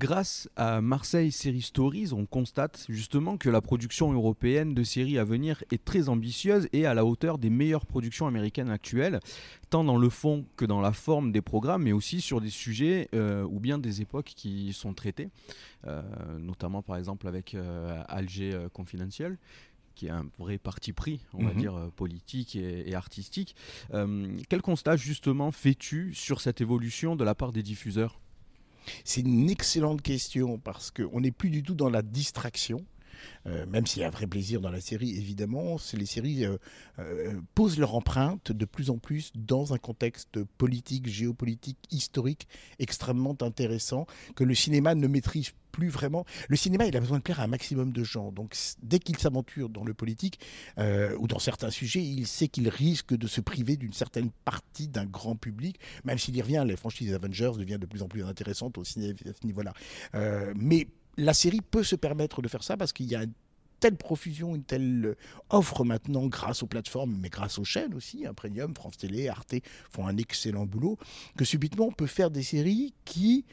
Grâce 0.01 0.49
à 0.55 0.81
Marseille 0.81 1.31
Series 1.31 1.61
Stories, 1.61 2.09
on 2.11 2.25
constate 2.25 2.87
justement 2.89 3.37
que 3.37 3.51
la 3.51 3.61
production 3.61 4.11
européenne 4.11 4.73
de 4.73 4.83
séries 4.83 5.19
à 5.19 5.23
venir 5.23 5.63
est 5.71 5.85
très 5.85 6.09
ambitieuse 6.09 6.67
et 6.73 6.87
à 6.87 6.95
la 6.95 7.05
hauteur 7.05 7.37
des 7.37 7.51
meilleures 7.51 7.85
productions 7.85 8.25
américaines 8.25 8.71
actuelles, 8.71 9.19
tant 9.69 9.83
dans 9.83 9.99
le 9.99 10.09
fond 10.09 10.47
que 10.55 10.65
dans 10.65 10.81
la 10.81 10.91
forme 10.91 11.31
des 11.31 11.43
programmes, 11.43 11.83
mais 11.83 11.91
aussi 11.91 12.19
sur 12.19 12.41
des 12.41 12.49
sujets 12.49 13.09
euh, 13.13 13.43
ou 13.43 13.59
bien 13.59 13.77
des 13.77 14.01
époques 14.01 14.33
qui 14.35 14.73
sont 14.73 14.95
traitées, 14.95 15.29
euh, 15.85 16.01
notamment 16.39 16.81
par 16.81 16.97
exemple 16.97 17.27
avec 17.27 17.53
euh, 17.53 18.01
Alger 18.07 18.57
Confidentiel 18.73 19.37
qui 19.93 20.07
est 20.07 20.09
un 20.11 20.25
vrai 20.39 20.57
parti 20.57 20.93
pris, 20.93 21.19
on 21.33 21.43
va 21.43 21.51
mhm. 21.51 21.59
dire, 21.59 21.91
politique 21.95 22.55
et, 22.55 22.89
et 22.89 22.95
artistique. 22.95 23.55
quel 24.49 24.61
constat 24.63 24.95
justement 24.95 25.51
fais-tu 25.51 26.15
sur 26.15 26.41
cette 26.41 26.59
évolution 26.59 27.15
de 27.15 27.23
la 27.23 27.35
part 27.35 27.51
des 27.51 27.61
diffuseurs? 27.61 28.19
C'est 29.03 29.21
une 29.21 29.49
excellente 29.49 30.01
question 30.01 30.57
parce 30.57 30.91
qu'on 30.91 31.21
n'est 31.21 31.31
plus 31.31 31.49
du 31.49 31.63
tout 31.63 31.75
dans 31.75 31.89
la 31.89 32.01
distraction. 32.01 32.85
Euh, 33.47 33.65
même 33.65 33.85
s'il 33.87 34.01
y 34.01 34.05
a 34.05 34.07
un 34.07 34.11
vrai 34.11 34.27
plaisir 34.27 34.61
dans 34.61 34.71
la 34.71 34.81
série, 34.81 35.17
évidemment, 35.17 35.77
les 35.93 36.05
séries 36.05 36.45
euh, 36.45 36.57
euh, 36.99 37.39
posent 37.55 37.79
leur 37.79 37.95
empreinte 37.95 38.51
de 38.51 38.65
plus 38.65 38.89
en 38.89 38.97
plus 38.97 39.31
dans 39.35 39.73
un 39.73 39.77
contexte 39.77 40.43
politique, 40.57 41.07
géopolitique, 41.07 41.77
historique 41.91 42.47
extrêmement 42.79 43.35
intéressant 43.41 44.05
que 44.35 44.43
le 44.43 44.55
cinéma 44.55 44.95
ne 44.95 45.07
maîtrise 45.07 45.51
plus 45.71 45.87
vraiment. 45.87 46.25
Le 46.49 46.57
cinéma, 46.57 46.85
il 46.85 46.97
a 46.97 46.99
besoin 46.99 47.19
de 47.19 47.23
plaire 47.23 47.39
à 47.39 47.43
un 47.43 47.47
maximum 47.47 47.93
de 47.93 48.03
gens. 48.03 48.31
Donc, 48.31 48.55
dès 48.83 48.99
qu'il 48.99 49.17
s'aventure 49.17 49.69
dans 49.69 49.85
le 49.85 49.93
politique 49.93 50.39
euh, 50.77 51.15
ou 51.17 51.27
dans 51.27 51.39
certains 51.39 51.69
sujets, 51.69 52.03
il 52.03 52.27
sait 52.27 52.49
qu'il 52.49 52.67
risque 52.67 53.15
de 53.15 53.27
se 53.27 53.39
priver 53.39 53.77
d'une 53.77 53.93
certaine 53.93 54.31
partie 54.43 54.89
d'un 54.89 55.05
grand 55.05 55.37
public, 55.37 55.79
même 56.03 56.17
s'il 56.17 56.35
y 56.35 56.41
revient. 56.41 56.63
Les 56.67 56.75
franchises 56.75 57.13
Avengers 57.13 57.53
deviennent 57.57 57.79
de 57.79 57.85
plus 57.85 58.01
en 58.01 58.09
plus 58.09 58.23
intéressantes 58.23 58.77
au 58.77 58.83
cinéma 58.83 59.13
à 59.25 59.33
ce 59.33 59.45
niveau-là. 59.45 59.73
Mais 60.55 60.87
la 61.17 61.33
série 61.33 61.61
peut 61.61 61.83
se 61.83 61.95
permettre 61.95 62.41
de 62.41 62.47
faire 62.47 62.63
ça 62.63 62.77
parce 62.77 62.93
qu'il 62.93 63.07
y 63.07 63.15
a 63.15 63.23
une 63.23 63.33
telle 63.79 63.97
profusion, 63.97 64.55
une 64.55 64.63
telle 64.63 65.15
offre 65.49 65.83
maintenant 65.83 66.27
grâce 66.27 66.63
aux 66.63 66.67
plateformes, 66.67 67.17
mais 67.19 67.29
grâce 67.29 67.57
aux 67.59 67.63
chaînes 67.63 67.93
aussi, 67.95 68.25
hein, 68.25 68.33
Premium, 68.33 68.75
France 68.75 68.97
Télé, 68.97 69.27
Arte 69.27 69.55
font 69.89 70.07
un 70.07 70.17
excellent 70.17 70.65
boulot, 70.65 70.97
que 71.35 71.43
subitement 71.43 71.87
on 71.87 71.91
peut 71.91 72.07
faire 72.07 72.29
des 72.29 72.43
séries 72.43 72.93
qui 73.05 73.45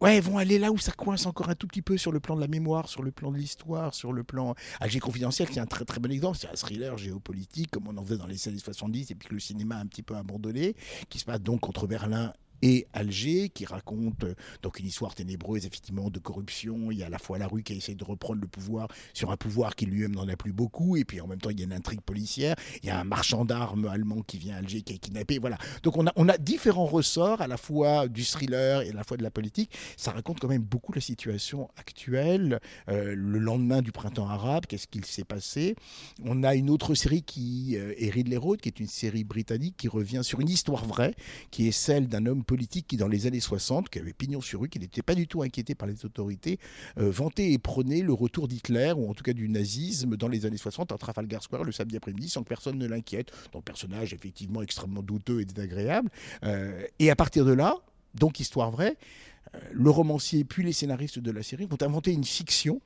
Ouais, 0.00 0.20
vont 0.20 0.38
aller 0.38 0.60
là 0.60 0.70
où 0.70 0.78
ça 0.78 0.92
coince 0.92 1.26
encore 1.26 1.48
un 1.48 1.56
tout 1.56 1.66
petit 1.66 1.82
peu 1.82 1.98
sur 1.98 2.12
le 2.12 2.20
plan 2.20 2.36
de 2.36 2.40
la 2.40 2.46
mémoire, 2.46 2.88
sur 2.88 3.02
le 3.02 3.10
plan 3.10 3.32
de 3.32 3.36
l'histoire, 3.36 3.94
sur 3.94 4.12
le 4.12 4.22
plan. 4.22 4.54
Alger 4.78 5.00
Confidentiel, 5.00 5.48
c'est 5.50 5.58
un 5.58 5.66
très 5.66 5.84
très 5.84 5.98
bon 5.98 6.12
exemple. 6.12 6.38
C'est 6.38 6.46
un 6.46 6.52
thriller 6.52 6.96
géopolitique, 6.96 7.72
comme 7.72 7.88
on 7.88 7.96
en 7.96 8.04
faisait 8.04 8.16
dans 8.16 8.28
les 8.28 8.46
années 8.46 8.60
70, 8.60 9.10
et 9.10 9.16
puis 9.16 9.28
que 9.28 9.34
le 9.34 9.40
cinéma 9.40 9.74
a 9.74 9.80
un 9.80 9.86
petit 9.86 10.04
peu 10.04 10.14
abandonné, 10.14 10.76
qui 11.08 11.18
se 11.18 11.24
passe 11.24 11.40
donc 11.40 11.58
contre 11.58 11.88
Berlin 11.88 12.32
et 12.62 12.86
Alger, 12.92 13.48
qui 13.50 13.64
raconte 13.64 14.24
euh, 14.24 14.34
donc 14.62 14.78
une 14.78 14.86
histoire 14.86 15.14
ténébreuse, 15.14 15.66
effectivement, 15.66 16.10
de 16.10 16.18
corruption. 16.18 16.90
Il 16.90 16.98
y 16.98 17.02
a 17.02 17.06
à 17.06 17.10
la 17.10 17.18
fois 17.18 17.38
la 17.38 17.46
rue 17.46 17.62
qui 17.62 17.74
essaie 17.74 17.94
de 17.94 18.04
reprendre 18.04 18.40
le 18.40 18.48
pouvoir 18.48 18.88
sur 19.12 19.30
un 19.30 19.36
pouvoir 19.36 19.76
qui 19.76 19.86
lui-même 19.86 20.14
n'en 20.14 20.28
a 20.28 20.36
plus 20.36 20.52
beaucoup, 20.52 20.96
et 20.96 21.04
puis 21.04 21.20
en 21.20 21.26
même 21.26 21.40
temps, 21.40 21.50
il 21.50 21.58
y 21.58 21.62
a 21.62 21.66
une 21.66 21.72
intrigue 21.72 22.00
policière. 22.00 22.56
Il 22.82 22.88
y 22.88 22.90
a 22.90 22.98
un 22.98 23.04
marchand 23.04 23.44
d'armes 23.44 23.86
allemand 23.86 24.22
qui 24.22 24.38
vient 24.38 24.56
à 24.56 24.58
Alger, 24.58 24.82
qui 24.82 24.94
est 24.94 24.98
kidnappé. 24.98 25.38
Voilà. 25.38 25.58
Donc 25.82 25.96
on 25.96 26.06
a, 26.06 26.12
on 26.16 26.28
a 26.28 26.38
différents 26.38 26.86
ressorts, 26.86 27.40
à 27.40 27.46
la 27.46 27.56
fois 27.56 28.08
du 28.08 28.24
thriller 28.24 28.82
et 28.82 28.90
à 28.90 28.92
la 28.92 29.04
fois 29.04 29.16
de 29.16 29.22
la 29.22 29.30
politique. 29.30 29.70
Ça 29.96 30.12
raconte 30.12 30.40
quand 30.40 30.48
même 30.48 30.62
beaucoup 30.62 30.92
la 30.92 31.00
situation 31.00 31.68
actuelle, 31.76 32.60
euh, 32.88 33.14
le 33.14 33.38
lendemain 33.38 33.82
du 33.82 33.92
printemps 33.92 34.28
arabe, 34.28 34.66
qu'est-ce 34.66 34.86
qu'il 34.86 35.04
s'est 35.04 35.24
passé? 35.24 35.76
On 36.24 36.42
a 36.42 36.54
une 36.54 36.70
autre 36.70 36.94
série 36.94 37.22
qui 37.22 37.76
euh, 37.76 37.94
est 37.98 38.10
Ridley 38.10 38.36
Road, 38.36 38.60
qui 38.60 38.68
est 38.68 38.80
une 38.80 38.88
série 38.88 39.24
britannique 39.24 39.76
qui 39.76 39.88
revient 39.88 40.20
sur 40.22 40.40
une 40.40 40.48
histoire 40.48 40.84
vraie, 40.84 41.14
qui 41.50 41.68
est 41.68 41.72
celle 41.72 42.08
d'un 42.08 42.26
homme 42.26 42.44
politique 42.48 42.88
qui, 42.88 42.96
dans 42.96 43.06
les 43.06 43.26
années 43.26 43.38
60, 43.38 43.90
qui 43.90 44.00
avait 44.00 44.14
pignon 44.14 44.40
sur 44.40 44.60
rue, 44.60 44.68
qui 44.68 44.80
n'était 44.80 45.02
pas 45.02 45.14
du 45.14 45.28
tout 45.28 45.42
inquiété 45.42 45.76
par 45.76 45.86
les 45.86 46.04
autorités, 46.04 46.58
euh, 46.98 47.10
vantait 47.10 47.52
et 47.52 47.58
prônait 47.58 48.00
le 48.00 48.12
retour 48.12 48.48
d'Hitler, 48.48 48.92
ou 48.96 49.08
en 49.08 49.14
tout 49.14 49.22
cas 49.22 49.34
du 49.34 49.48
nazisme, 49.48 50.16
dans 50.16 50.28
les 50.28 50.46
années 50.46 50.56
60 50.56 50.90
à 50.90 50.98
Trafalgar 50.98 51.42
Square 51.42 51.62
le 51.62 51.72
samedi 51.72 51.96
après-midi, 51.96 52.28
sans 52.28 52.42
que 52.42 52.48
personne 52.48 52.78
ne 52.78 52.86
l'inquiète. 52.86 53.30
Donc, 53.52 53.64
personnage 53.64 54.14
effectivement 54.14 54.62
extrêmement 54.62 55.02
douteux 55.02 55.42
et 55.42 55.44
désagréable. 55.44 56.10
Euh, 56.42 56.82
et 56.98 57.10
à 57.10 57.16
partir 57.16 57.44
de 57.44 57.52
là, 57.52 57.76
donc 58.14 58.40
histoire 58.40 58.70
vraie, 58.70 58.96
euh, 59.54 59.58
le 59.72 59.90
romancier 59.90 60.44
puis 60.44 60.64
les 60.64 60.72
scénaristes 60.72 61.18
de 61.18 61.30
la 61.30 61.42
série 61.42 61.66
vont 61.66 61.82
inventer 61.82 62.12
une 62.12 62.24
fiction 62.24 62.80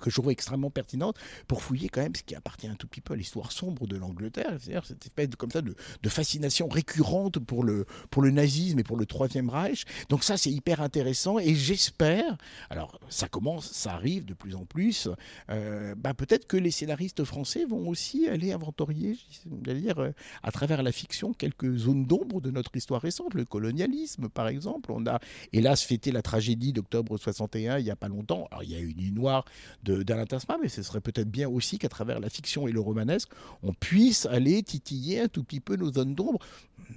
que 0.00 0.10
je 0.10 0.16
trouve 0.16 0.30
extrêmement 0.30 0.70
pertinente 0.70 1.16
pour 1.46 1.62
fouiller 1.62 1.88
quand 1.88 2.02
même 2.02 2.14
ce 2.14 2.22
qui 2.22 2.34
appartient 2.34 2.66
un 2.66 2.74
tout 2.74 2.86
petit 2.86 3.00
peu 3.00 3.14
à 3.14 3.16
l'histoire 3.16 3.52
sombre 3.52 3.86
de 3.86 3.96
l'Angleterre, 3.96 4.56
c'est-à-dire 4.58 4.84
cette 4.86 5.04
espèce 5.04 5.28
de, 5.28 5.36
comme 5.36 5.50
ça 5.50 5.62
de, 5.62 5.74
fascination 6.08 6.68
récurrente 6.68 7.38
pour 7.40 7.64
le, 7.64 7.84
pour 8.10 8.22
le 8.22 8.30
nazisme 8.30 8.78
et 8.78 8.84
pour 8.84 8.96
le 8.96 9.06
Troisième 9.06 9.50
Reich. 9.50 9.84
Donc 10.08 10.24
ça, 10.24 10.36
c'est 10.36 10.50
hyper 10.50 10.80
intéressant 10.80 11.38
et 11.38 11.54
j'espère, 11.54 12.36
alors 12.70 12.98
ça 13.08 13.28
commence, 13.28 13.70
ça 13.72 13.92
arrive 13.92 14.24
de 14.24 14.34
plus 14.34 14.54
en 14.54 14.64
plus, 14.64 15.08
euh, 15.50 15.94
bah, 15.96 16.14
peut-être 16.14 16.46
que 16.46 16.56
les 16.56 16.70
scénaristes 16.70 17.24
français 17.24 17.64
vont 17.64 17.88
aussi 17.88 18.28
aller 18.28 18.52
inventorier, 18.52 19.18
dire 19.46 19.98
euh, 19.98 20.12
à 20.42 20.52
travers 20.52 20.82
la 20.82 20.92
fiction, 20.92 21.32
quelques 21.32 21.76
zones 21.76 22.06
d'ombre 22.06 22.40
de 22.40 22.50
notre 22.50 22.74
histoire 22.76 23.02
récente, 23.02 23.34
le 23.34 23.44
colonialisme 23.44 24.28
par 24.28 24.48
exemple. 24.48 24.92
On 24.92 25.06
a 25.06 25.18
hélas 25.52 25.82
fêté 25.82 26.12
la 26.12 26.22
tragédie 26.22 26.72
d'octobre 26.72 27.16
61 27.18 27.78
il 27.78 27.84
n'y 27.84 27.90
a 27.90 27.96
pas 27.96 28.08
longtemps. 28.08 28.48
Alors 28.50 28.62
il 28.62 28.70
y 28.70 28.76
a 28.76 28.78
une 28.78 28.96
nuit 28.96 29.12
noire 29.12 29.44
d'Alain 29.86 30.26
Tasma, 30.26 30.56
mais 30.60 30.68
ce 30.68 30.82
serait 30.82 31.00
peut-être 31.00 31.30
bien 31.30 31.48
aussi 31.48 31.78
qu'à 31.78 31.88
travers 31.88 32.20
la 32.20 32.28
fiction 32.28 32.66
et 32.68 32.72
le 32.72 32.80
romanesque, 32.80 33.30
on 33.62 33.72
puisse 33.72 34.26
aller 34.26 34.62
titiller 34.62 35.20
un 35.20 35.28
tout 35.28 35.44
petit 35.44 35.60
peu 35.60 35.76
nos 35.76 35.92
zones 35.92 36.14
d'ombre, 36.14 36.40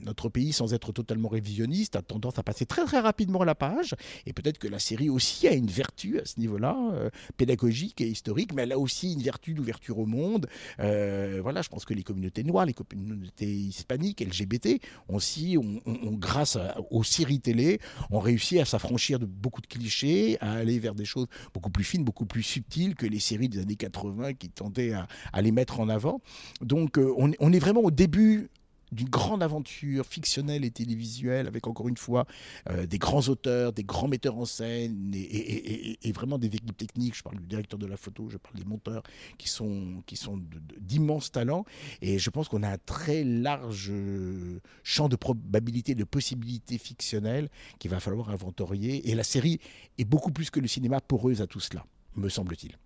notre 0.03 0.29
pays, 0.29 0.53
sans 0.53 0.74
être 0.74 0.91
totalement 0.91 1.29
révisionniste, 1.29 1.96
a 1.96 2.01
tendance 2.01 2.39
à 2.39 2.43
passer 2.43 2.65
très 2.65 2.86
très 2.86 3.00
rapidement 3.00 3.41
à 3.41 3.46
la 3.46 3.55
page. 3.55 3.96
Et 4.25 4.34
peut-être 4.34 4.58
que 4.58 4.67
la 4.67 4.79
série 4.79 5.10
aussi 5.10 5.48
a 5.48 5.53
une 5.53 5.67
vertu 5.67 6.19
à 6.19 6.25
ce 6.25 6.39
niveau-là, 6.39 6.77
euh, 6.93 7.10
pédagogique 7.38 8.01
et 8.01 8.08
historique, 8.08 8.53
mais 8.53 8.63
elle 8.63 8.72
a 8.72 8.79
aussi 8.79 9.13
une 9.13 9.22
vertu 9.22 9.53
d'ouverture 9.53 10.00
au 10.00 10.05
monde. 10.05 10.48
Euh, 10.79 11.39
voilà, 11.41 11.62
je 11.62 11.69
pense 11.69 11.86
que 11.86 11.93
les 11.93 12.03
communautés 12.03 12.43
noires, 12.43 12.65
les 12.65 12.74
communautés 12.74 13.46
hispaniques, 13.46 14.22
LGBT, 14.22 14.79
aussi, 15.08 15.58
grâce 15.86 16.58
aux 16.89 17.03
séries 17.03 17.39
télé, 17.39 17.79
ont 18.12 18.19
réussi 18.19 18.60
à 18.60 18.65
s'affranchir 18.65 19.19
de 19.19 19.25
beaucoup 19.25 19.62
de 19.62 19.67
clichés, 19.67 20.38
à 20.41 20.53
aller 20.53 20.79
vers 20.79 20.96
des 20.96 21.05
choses 21.05 21.27
beaucoup 21.53 21.69
plus 21.69 21.84
fines, 21.84 22.03
beaucoup 22.03 22.25
plus 22.25 22.43
subtiles 22.43 22.96
que 22.96 23.05
les 23.05 23.19
séries 23.19 23.50
des 23.50 23.60
années 23.60 23.75
80 23.75 24.34
qui 24.34 24.50
tentaient 24.50 24.93
à, 25.34 25.41
les 25.41 25.51
mettre 25.51 25.79
en 25.79 25.89
avant. 25.89 26.22
Donc 26.62 26.98
euh, 26.98 27.13
on 27.17 27.53
est 27.53 27.60
vraiment 27.60 27.81
au 27.81 27.91
début 27.91 28.50
d'une 28.91 29.10
grande 29.10 29.43
aventure 29.43 30.05
fictionnelle 30.05 30.65
et 30.65 30.72
télévisuelle, 30.72 31.48
avec 31.48 31.67
encore 31.67 31.88
une 31.88 31.98
fois 31.98 32.25
euh, 32.69 32.86
des 32.86 32.98
grands 32.98 33.27
auteurs, 33.29 33.74
des 33.74 33.84
grands 33.84 34.08
metteurs 34.08 34.38
en 34.38 34.46
scène 34.46 35.12
et, 35.13 36.12
vraiment 36.13 36.38
des 36.38 36.48
équipes 36.48 36.75
techniques. 36.75 37.15
Je 37.15 37.24
parle 37.24 37.38
du 37.38 37.46
directeur 37.46 37.79
de 37.79 37.86
la 37.86 37.96
photo, 37.96 38.29
je 38.29 38.38
parle 38.38 38.55
des 38.55 38.65
monteurs 38.65 39.03
qui 39.38 39.48
sont, 39.48 40.03
qui 40.05 40.17
sont 40.17 40.41
d'immenses 40.79 41.31
talents. 41.31 41.65
Et 42.01 42.19
je 42.19 42.29
pense 42.29 42.50
qu'on 42.50 42.63
a 42.63 42.69
un 42.69 42.77
très 42.77 43.24
large 43.24 43.89
euh, 43.91 44.60
champ 44.84 45.08
de 45.08 45.15
probabilités, 45.15 45.96
de 45.96 46.03
possibilités 46.03 46.77
fictionnelles 46.77 47.50
qu'il 47.77 47.91
va 47.91 48.00
falloir 48.00 48.29
inventorier. 48.29 49.10
Et 49.10 49.15
la 49.15 49.24
série 49.24 49.60
est 49.98 50.05
beaucoup 50.05 50.31
plus 50.31 50.50
que 50.50 50.60
le 50.60 50.67
cinéma 50.67 51.00
poreuse 51.00 51.41
à 51.41 51.48
tout 51.48 51.60
cela, 51.60 51.86
me 52.15 52.27
semble-t-il. 52.27 52.77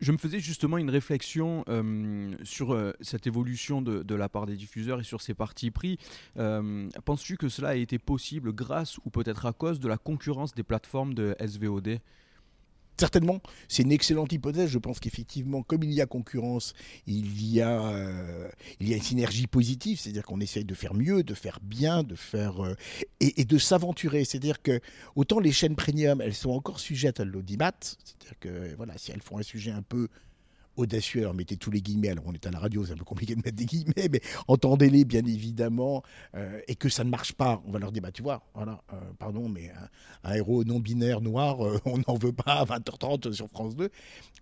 Je, 0.00 0.12
me 0.12 0.16
faisais 0.16 0.40
justement 0.40 0.78
une 0.78 0.88
réflexion 0.88 1.62
euh, 1.68 2.34
sur 2.42 2.72
euh, 2.72 2.92
cette 3.02 3.26
évolution 3.26 3.82
de, 3.82 4.14
la 4.14 4.28
part 4.30 4.46
des 4.46 4.56
diffuseurs 4.56 5.00
et 5.00 5.04
sur 5.04 5.20
ces 5.20 5.34
partis 5.34 5.70
pris. 5.70 5.98
Euh, 6.38 6.88
penses-tu 7.04 7.36
que 7.36 7.50
cela 7.50 7.70
a 7.70 7.74
été 7.74 7.98
possible 7.98 8.54
grâce 8.54 8.98
ou 9.04 9.10
peut-être 9.10 9.44
à 9.44 9.52
cause 9.52 9.80
de 9.80 9.88
la 9.88 9.98
concurrence 9.98 10.54
des 10.54 10.62
plateformes 10.62 11.12
de 11.12 11.36
SVOD 11.38 12.00
Certainement, 12.96 13.40
c'est 13.68 13.82
une 13.82 13.92
excellente 13.92 14.32
hypothèse. 14.32 14.70
Je 14.70 14.78
pense 14.78 15.00
qu'effectivement, 15.00 15.62
comme 15.62 15.82
il 15.82 15.92
y 15.92 16.00
a 16.00 16.06
concurrence, 16.06 16.74
il 17.06 17.44
y 17.44 17.60
a, 17.60 17.82
euh, 17.86 18.48
il 18.78 18.88
y 18.88 18.94
a 18.94 18.96
une 18.96 19.02
synergie 19.02 19.46
positive, 19.46 19.98
c'est-à-dire 19.98 20.22
qu'on 20.22 20.40
essaye 20.40 20.64
de 20.64 20.74
faire 20.74 20.94
mieux, 20.94 21.24
de 21.24 21.34
faire 21.34 21.58
bien, 21.60 22.04
de 22.04 22.14
faire 22.14 22.64
euh, 22.64 22.76
et, 23.20 23.44
de 23.44 23.58
s'aventurer. 23.58 24.24
C'est-à-dire 24.24 24.62
que 24.62 24.80
autant 25.16 25.40
les 25.40 25.52
chaînes 25.52 25.74
premium, 25.74 26.20
elles 26.20 26.34
sont 26.34 26.50
encore 26.50 26.78
sujettes 26.78 27.18
à 27.18 27.24
l'audimat, 27.24 27.72
c'est-à-dire 27.80 28.38
que 28.38 28.74
voilà, 28.76 28.96
si 28.96 29.10
elles 29.10 29.22
font 29.22 29.38
un 29.38 29.42
sujet 29.42 29.72
un 29.72 29.82
peu 29.82 30.08
audacieux. 30.76 31.22
Alors 31.22 31.34
mettez 31.34 31.56
tous 31.56 31.70
les 31.70 31.80
guillemets. 31.80 32.10
Alors 32.10 32.24
on 32.26 32.32
est 32.32 32.46
à 32.46 32.50
la 32.50 32.58
radio, 32.58 32.84
c'est 32.84 32.92
un 32.92 32.96
peu 32.96 33.04
compliqué 33.04 33.34
de 33.34 33.42
mettre 33.44 33.56
des 33.56 33.66
guillemets, 33.66 34.08
mais 34.10 34.20
entendez-les 34.48 35.04
bien 35.04 35.24
évidemment. 35.24 36.02
Euh, 36.34 36.60
et 36.68 36.74
que 36.74 36.88
ça 36.88 37.04
ne 37.04 37.10
marche 37.10 37.32
pas, 37.32 37.62
on 37.66 37.70
va 37.70 37.78
leur 37.78 37.92
dire 37.92 38.02
bah 38.02 38.12
tu 38.12 38.22
vois, 38.22 38.42
voilà, 38.54 38.82
euh, 38.92 38.96
pardon, 39.18 39.48
mais 39.48 39.72
un, 40.24 40.34
héros 40.34 40.64
non 40.64 40.80
binaire 40.80 41.20
noir, 41.20 41.64
euh, 41.64 41.78
on 41.84 41.98
n'en 42.06 42.16
veut 42.16 42.32
pas 42.32 42.60
à 42.60 42.64
20h30 42.64 43.32
sur 43.32 43.48
France 43.48 43.76
2. 43.76 43.90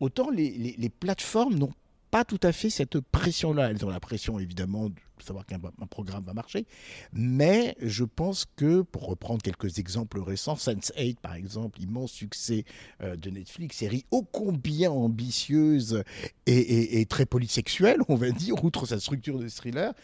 Autant 0.01 0.31
les, 0.31 0.51
les 0.51 0.89
plateformes 0.89 1.55
n'ont 1.55 1.73
pas 2.13 2.25
tout 2.25 2.41
à 2.43 2.53
fait 2.53 2.71
cette 2.71 3.01
pression-là. 3.01 3.71
Elles 3.71 3.85
ont 3.85 3.89
la 3.89 3.99
pression 3.99 4.39
évidemment 4.39 4.91
de 4.91 4.95
savoir 5.23 5.47
qu'un 5.47 5.59
programme 5.91 6.23
va 6.25 6.35
marcher, 6.35 6.67
mais 7.13 7.77
je 7.81 8.05
pense 8.05 8.47
que, 8.57 8.83
pour 8.83 9.07
reprendre 9.07 9.43
quelques 9.43 9.79
exemples 9.79 10.21
récents, 10.21 10.55
Sense8 10.55 11.17
par 11.21 11.35
exemple, 11.35 11.81
immense 11.81 12.13
succès 12.13 12.65
euh, 13.03 13.17
de 13.17 13.31
Netflix, 13.31 13.79
série 13.79 14.05
ô 14.11 14.23
combien 14.23 14.91
ambitieuse 14.91 16.03
et, 16.47 17.01
et 17.01 17.07
très 17.07 17.27
polysexuelle, 17.27 18.01
on 18.09 18.17
va 18.17 18.31
dire, 18.31 18.65
outre 18.65 18.87
sa 18.87 19.01
structure 19.01 19.39
de 19.39 19.49
thriller, 19.49 19.95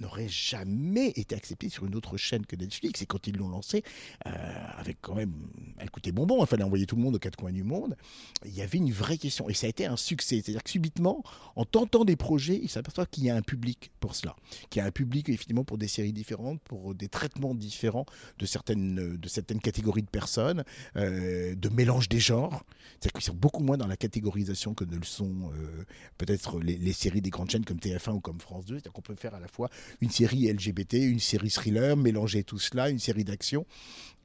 n'aurait 0.00 0.28
jamais 0.28 1.08
été 1.10 1.34
accepté 1.34 1.68
sur 1.68 1.86
une 1.86 1.94
autre 1.94 2.16
chaîne 2.16 2.46
que 2.46 2.56
Netflix. 2.56 3.02
Et 3.02 3.06
quand 3.06 3.26
ils 3.26 3.36
l'ont 3.36 3.48
lancé, 3.48 3.82
euh, 4.26 4.30
avec 4.76 4.98
quand 5.00 5.14
même, 5.14 5.32
elle 5.78 5.90
coûtait 5.90 6.12
bonbon, 6.12 6.42
il 6.42 6.46
fallait 6.46 6.64
envoyer 6.64 6.86
tout 6.86 6.96
le 6.96 7.02
monde 7.02 7.16
aux 7.16 7.18
quatre 7.18 7.36
coins 7.36 7.52
du 7.52 7.64
monde. 7.64 7.96
Il 8.44 8.54
y 8.54 8.62
avait 8.62 8.78
une 8.78 8.92
vraie 8.92 9.18
question 9.18 9.48
et 9.48 9.54
ça 9.54 9.66
a 9.66 9.70
été 9.70 9.86
un 9.86 9.96
succès. 9.96 10.40
C'est-à-dire 10.42 10.62
que 10.62 10.70
subitement, 10.70 11.22
en 11.56 11.64
tentant 11.64 12.04
des 12.04 12.16
projets, 12.16 12.58
ils 12.62 12.68
s'aperçoivent 12.68 13.08
qu'il 13.08 13.24
y 13.24 13.30
a 13.30 13.36
un 13.36 13.42
public 13.42 13.90
pour 14.00 14.14
cela, 14.14 14.36
qu'il 14.70 14.80
y 14.80 14.82
a 14.82 14.86
un 14.86 14.90
public 14.90 15.28
effectivement 15.28 15.64
pour 15.64 15.78
des 15.78 15.88
séries 15.88 16.12
différentes, 16.12 16.60
pour 16.62 16.94
des 16.94 17.08
traitements 17.08 17.54
différents 17.54 18.06
de 18.38 18.46
certaines, 18.46 19.16
de 19.16 19.28
certaines 19.28 19.60
catégories 19.60 20.02
de 20.02 20.08
personnes, 20.08 20.64
euh, 20.96 21.54
de 21.54 21.68
mélange 21.68 22.08
des 22.08 22.20
genres. 22.20 22.64
C'est-à-dire 22.92 23.12
qu'ils 23.12 23.24
sont 23.24 23.34
beaucoup 23.34 23.62
moins 23.62 23.76
dans 23.76 23.86
la 23.86 23.96
catégorisation 23.96 24.74
que 24.74 24.84
ne 24.84 24.96
le 24.96 25.04
sont 25.04 25.50
euh, 25.54 25.84
peut-être 26.16 26.58
les 26.60 26.92
séries 26.92 27.20
des 27.20 27.30
grandes 27.30 27.50
chaînes 27.50 27.64
comme 27.64 27.78
TF1 27.78 28.12
ou 28.12 28.20
comme 28.20 28.40
France 28.40 28.64
2. 28.66 28.74
C'est-à-dire 28.74 28.92
qu'on 28.92 29.02
peut 29.02 29.14
faire 29.14 29.34
à 29.34 29.40
la 29.40 29.48
fois 29.48 29.68
une 30.00 30.10
série 30.10 30.50
LGBT, 30.52 30.94
une 30.94 31.20
série 31.20 31.50
thriller, 31.50 31.96
mélanger 31.96 32.44
tout 32.44 32.58
cela, 32.58 32.90
une 32.90 32.98
série 32.98 33.24
d'action. 33.24 33.66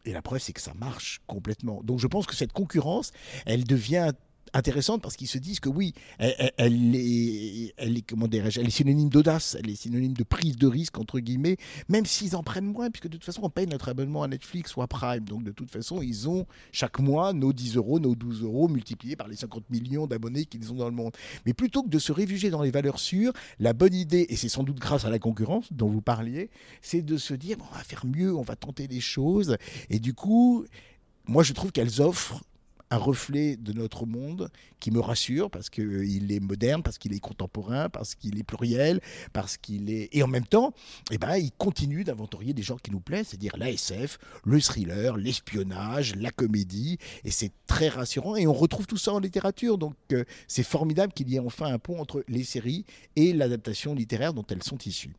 Et 0.06 0.12
la 0.12 0.22
preuve, 0.22 0.42
c'est 0.42 0.54
que 0.54 0.62
ça 0.62 0.74
marche 0.74 1.22
complètement. 1.28 1.82
Donc 1.84 2.00
je 2.00 2.08
pense 2.08 2.26
que 2.26 2.36
cette 2.36 2.52
concurrence, 2.52 3.12
elle 3.46 3.64
devient 3.64 4.12
intéressante 4.54 5.02
parce 5.02 5.16
qu'ils 5.16 5.28
se 5.28 5.38
disent 5.38 5.60
que 5.60 5.70
oui, 5.70 5.94
elle, 6.20 6.96
est, 6.96 7.74
elle 7.78 7.98
est, 7.98 8.02
comment 8.02 8.28
elle 8.32 8.48
est 8.48 8.70
synonyme 8.70 9.10
d'audace, 9.10 9.58
elle 9.60 9.70
est 9.70 9.76
synonyme 9.76 10.14
de 10.14 10.24
prise 10.24 10.56
de 10.58 10.68
risque, 10.68 10.98
entre 10.98 11.20
guillemets, 11.20 11.58
même 11.90 12.06
s'ils 12.06 12.36
en 12.36 12.44
prennent 12.44 12.72
moins, 12.72 12.90
puisque 12.90 13.08
de 13.08 13.18
toute 13.18 13.24
façon, 13.24 13.42
on 13.44 13.50
paye 13.50 13.68
notre 13.68 13.90
abonnement 13.90 14.24
à 14.24 14.28
Netflix 14.28 14.76
ou 14.76 14.82
à 14.82 14.88
Prime. 14.88 15.26
Donc 15.26 15.44
de 15.44 15.52
toute 15.52 15.72
façon, 15.72 16.02
ils 16.02 16.30
ont 16.30 16.46
chaque 16.72 17.00
mois 17.00 17.34
nos 17.34 17.54
10 17.54 17.78
euros, 17.78 18.00
nos 18.00 18.16
12 18.16 18.44
euros 18.44 18.68
multipliés 18.68 19.16
par 19.16 19.28
les 19.28 19.36
50 19.36 19.70
millions 19.70 20.08
d'abonnés 20.08 20.46
qu'ils 20.46 20.72
ont 20.72 20.76
dans 20.76 20.90
le 20.90 20.96
monde. 20.96 21.14
Mais 21.46 21.54
plutôt 21.54 21.84
que 21.84 21.90
de 21.90 22.00
se 22.00 22.12
réfugier 22.12 22.50
dans 22.50 22.62
les 22.62 22.72
valeurs 22.72 23.00
sûres, 23.00 23.34
la 23.60 23.74
bonne 23.74 23.94
idée, 23.94 24.26
et 24.30 24.36
c'est 24.36 24.50
sans 24.50 24.64
doute 24.64 24.80
grâce 24.80 25.06
à 25.06 25.10
la 25.10 25.20
concurrence 25.20 25.72
dont 25.72 25.90
vous 25.90 26.02
parliez, 26.02 26.50
c'est 26.82 27.02
de 27.02 27.18
se 27.18 27.34
dire, 27.34 27.58
on 27.60 27.76
va 27.76 27.84
faire 27.84 28.06
mieux, 28.06 28.36
on 28.36 28.44
va 28.44 28.56
tenter 28.56 28.88
des 28.88 29.02
choses. 29.02 29.58
Et 29.90 30.00
du 30.00 30.14
coup, 30.14 30.66
moi, 31.26 31.44
je 31.44 31.54
trouve 31.54 31.72
qu'elles 31.72 32.02
offrent 32.02 32.42
un 32.94 32.98
reflet 32.98 33.56
de 33.58 33.74
notre 33.74 34.06
monde 34.06 34.50
qui 34.80 34.92
me 34.92 35.00
rassure 35.00 35.50
parce 35.50 35.70
qu'il 35.70 36.32
est 36.32 36.40
moderne, 36.40 36.84
parce 36.84 36.98
qu'il 36.98 37.14
est 37.14 37.20
contemporain, 37.20 37.90
parce 37.90 38.14
qu'il 38.14 38.38
est 38.38 38.44
pluriel, 38.44 39.02
parce 39.34 39.58
qu'il 39.58 39.90
est... 39.90 40.10
Et 40.12 40.22
en 40.22 40.28
même 40.28 40.46
temps, 40.46 40.74
eh 41.12 41.18
ben, 41.18 41.38
il 41.38 41.52
continue 41.52 42.04
d'inventorier 42.04 42.54
des 42.54 42.62
genres 42.62 42.82
qui 42.82 42.92
nous 42.92 43.00
plaisent, 43.00 43.30
c'est-à-dire 43.30 43.58
la 43.58 43.72
SF, 43.72 44.20
le 44.46 44.62
thriller, 44.62 45.18
l'espionnage, 45.18 46.16
la 46.16 46.30
comédie, 46.30 47.00
et 47.24 47.32
c'est 47.32 47.52
très 47.66 47.90
rassurant. 47.90 48.36
Et 48.36 48.46
on 48.46 48.54
retrouve 48.54 48.86
tout 48.86 48.98
ça 48.98 49.14
en 49.14 49.20
littérature, 49.20 49.78
donc 49.80 49.96
euh, 50.12 50.24
c'est 50.48 50.64
formidable 50.64 51.14
qu'il 51.14 51.30
y 51.30 51.36
ait 51.36 51.40
enfin 51.40 51.74
un 51.74 51.80
pont 51.80 52.00
entre 52.00 52.24
les 52.28 52.44
séries 52.44 52.86
et 53.16 53.34
l'adaptation 53.34 53.96
littéraire 53.96 54.34
dont 54.34 54.46
elles 54.50 54.64
sont 54.64 54.78
issues. 54.86 55.16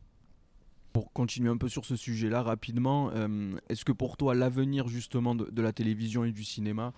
Pour 0.93 1.11
continuer 1.11 1.49
un 1.49 1.57
peu 1.57 1.67
sur 1.67 1.83
ce 1.83 1.97
sujet-là 1.97 2.41
rapidement, 2.41 3.11
euh, 3.13 3.57
est-ce 3.67 3.83
que 3.83 3.91
pour 3.91 4.15
toi 4.15 4.33
l'avenir 4.33 4.87
justement 4.87 5.35
de, 5.35 5.61
la 5.61 5.73
télévision 5.73 6.23
et 6.23 6.31
du 6.31 6.45
cinéma 6.45 6.93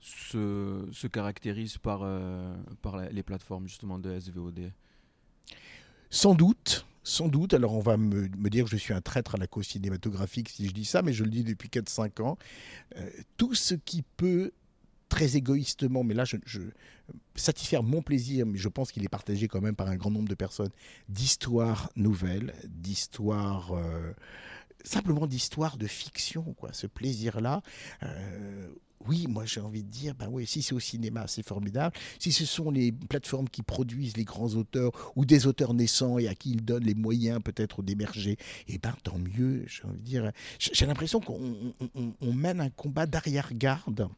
se, 0.00 0.88
se 0.92 1.06
caractérise 1.06 1.78
par, 1.78 2.00
euh, 2.02 2.54
par 2.82 2.98
les 2.98 3.22
plateformes 3.22 3.66
justement 3.66 3.98
de 3.98 4.18
SVOD 4.18 4.72
Sans 6.10 6.34
doute, 6.34 6.86
sans 7.02 7.28
doute. 7.28 7.54
Alors 7.54 7.74
on 7.74 7.80
va 7.80 7.96
me, 7.96 8.28
me, 8.28 8.50
dire 8.50 8.64
que 8.64 8.70
je 8.70 8.76
suis 8.76 8.92
un 8.92 9.00
traître 9.00 9.34
à 9.34 9.38
la 9.38 9.46
cause 9.46 9.66
cinématographique 9.66 10.48
si 10.48 10.66
je 10.66 10.72
dis 10.72 10.84
ça, 10.84 11.02
mais 11.02 11.12
je 11.12 11.24
le 11.24 11.30
dis 11.30 11.44
depuis 11.44 11.68
4-5 11.68 12.22
ans. 12.22 12.38
Euh, 12.96 13.10
tout 13.36 13.54
ce 13.54 13.74
qui 13.74 14.02
peut 14.02 14.52
très 15.08 15.36
égoïstement, 15.36 16.02
mais 16.02 16.14
là 16.14 16.24
je, 16.24 16.36
je, 16.44 16.60
satisfaire 17.34 17.82
mon 17.82 18.02
plaisir, 18.02 18.46
mais 18.46 18.58
je 18.58 18.68
pense 18.68 18.92
qu'il 18.92 19.04
est 19.04 19.08
partagé 19.08 19.48
quand 19.48 19.60
même 19.60 19.76
par 19.76 19.88
un 19.88 19.96
grand 19.96 20.10
nombre 20.10 20.28
de 20.28 20.34
personnes, 20.34 20.72
d'histoires 21.08 21.90
nouvelles, 21.96 22.54
d'histoires... 22.64 23.72
Euh, 23.72 24.12
simplement 24.84 25.26
d'histoires 25.26 25.78
de 25.78 25.86
fiction, 25.88 26.54
quoi, 26.54 26.72
ce 26.72 26.86
plaisir-là, 26.86 27.60
oui, 29.06 29.26
moi 29.28 29.44
j'ai 29.44 29.60
envie 29.60 29.82
de 29.82 29.90
dire, 29.90 30.14
ben 30.14 30.28
oui, 30.30 30.46
si 30.46 30.62
c'est 30.62 30.74
au 30.74 30.80
cinéma, 30.80 31.26
c'est 31.26 31.46
formidable. 31.46 31.94
Si 32.18 32.32
ce 32.32 32.44
sont 32.44 32.70
les 32.70 32.92
plateformes 32.92 33.48
qui 33.48 33.62
produisent 33.62 34.16
les 34.16 34.24
grands 34.24 34.54
auteurs 34.54 35.12
ou 35.16 35.24
des 35.24 35.46
auteurs 35.46 35.74
naissants 35.74 36.18
et 36.18 36.28
à 36.28 36.34
qui 36.34 36.50
ils 36.52 36.64
donnent 36.64 36.84
les 36.84 36.94
moyens 36.94 37.40
peut-être 37.42 37.82
d'émerger, 37.82 38.36
eh 38.68 38.78
ben 38.78 38.94
tant 39.02 39.18
mieux. 39.18 39.64
J'ai 39.66 39.84
envie 39.84 40.00
de 40.00 40.04
dire, 40.04 40.32
j'ai 40.58 40.86
l'impression 40.86 41.20
qu'on 41.20 42.32
mène 42.32 42.60
un 42.60 42.70
combat 42.70 43.06
d'arrière-garde 43.06 44.08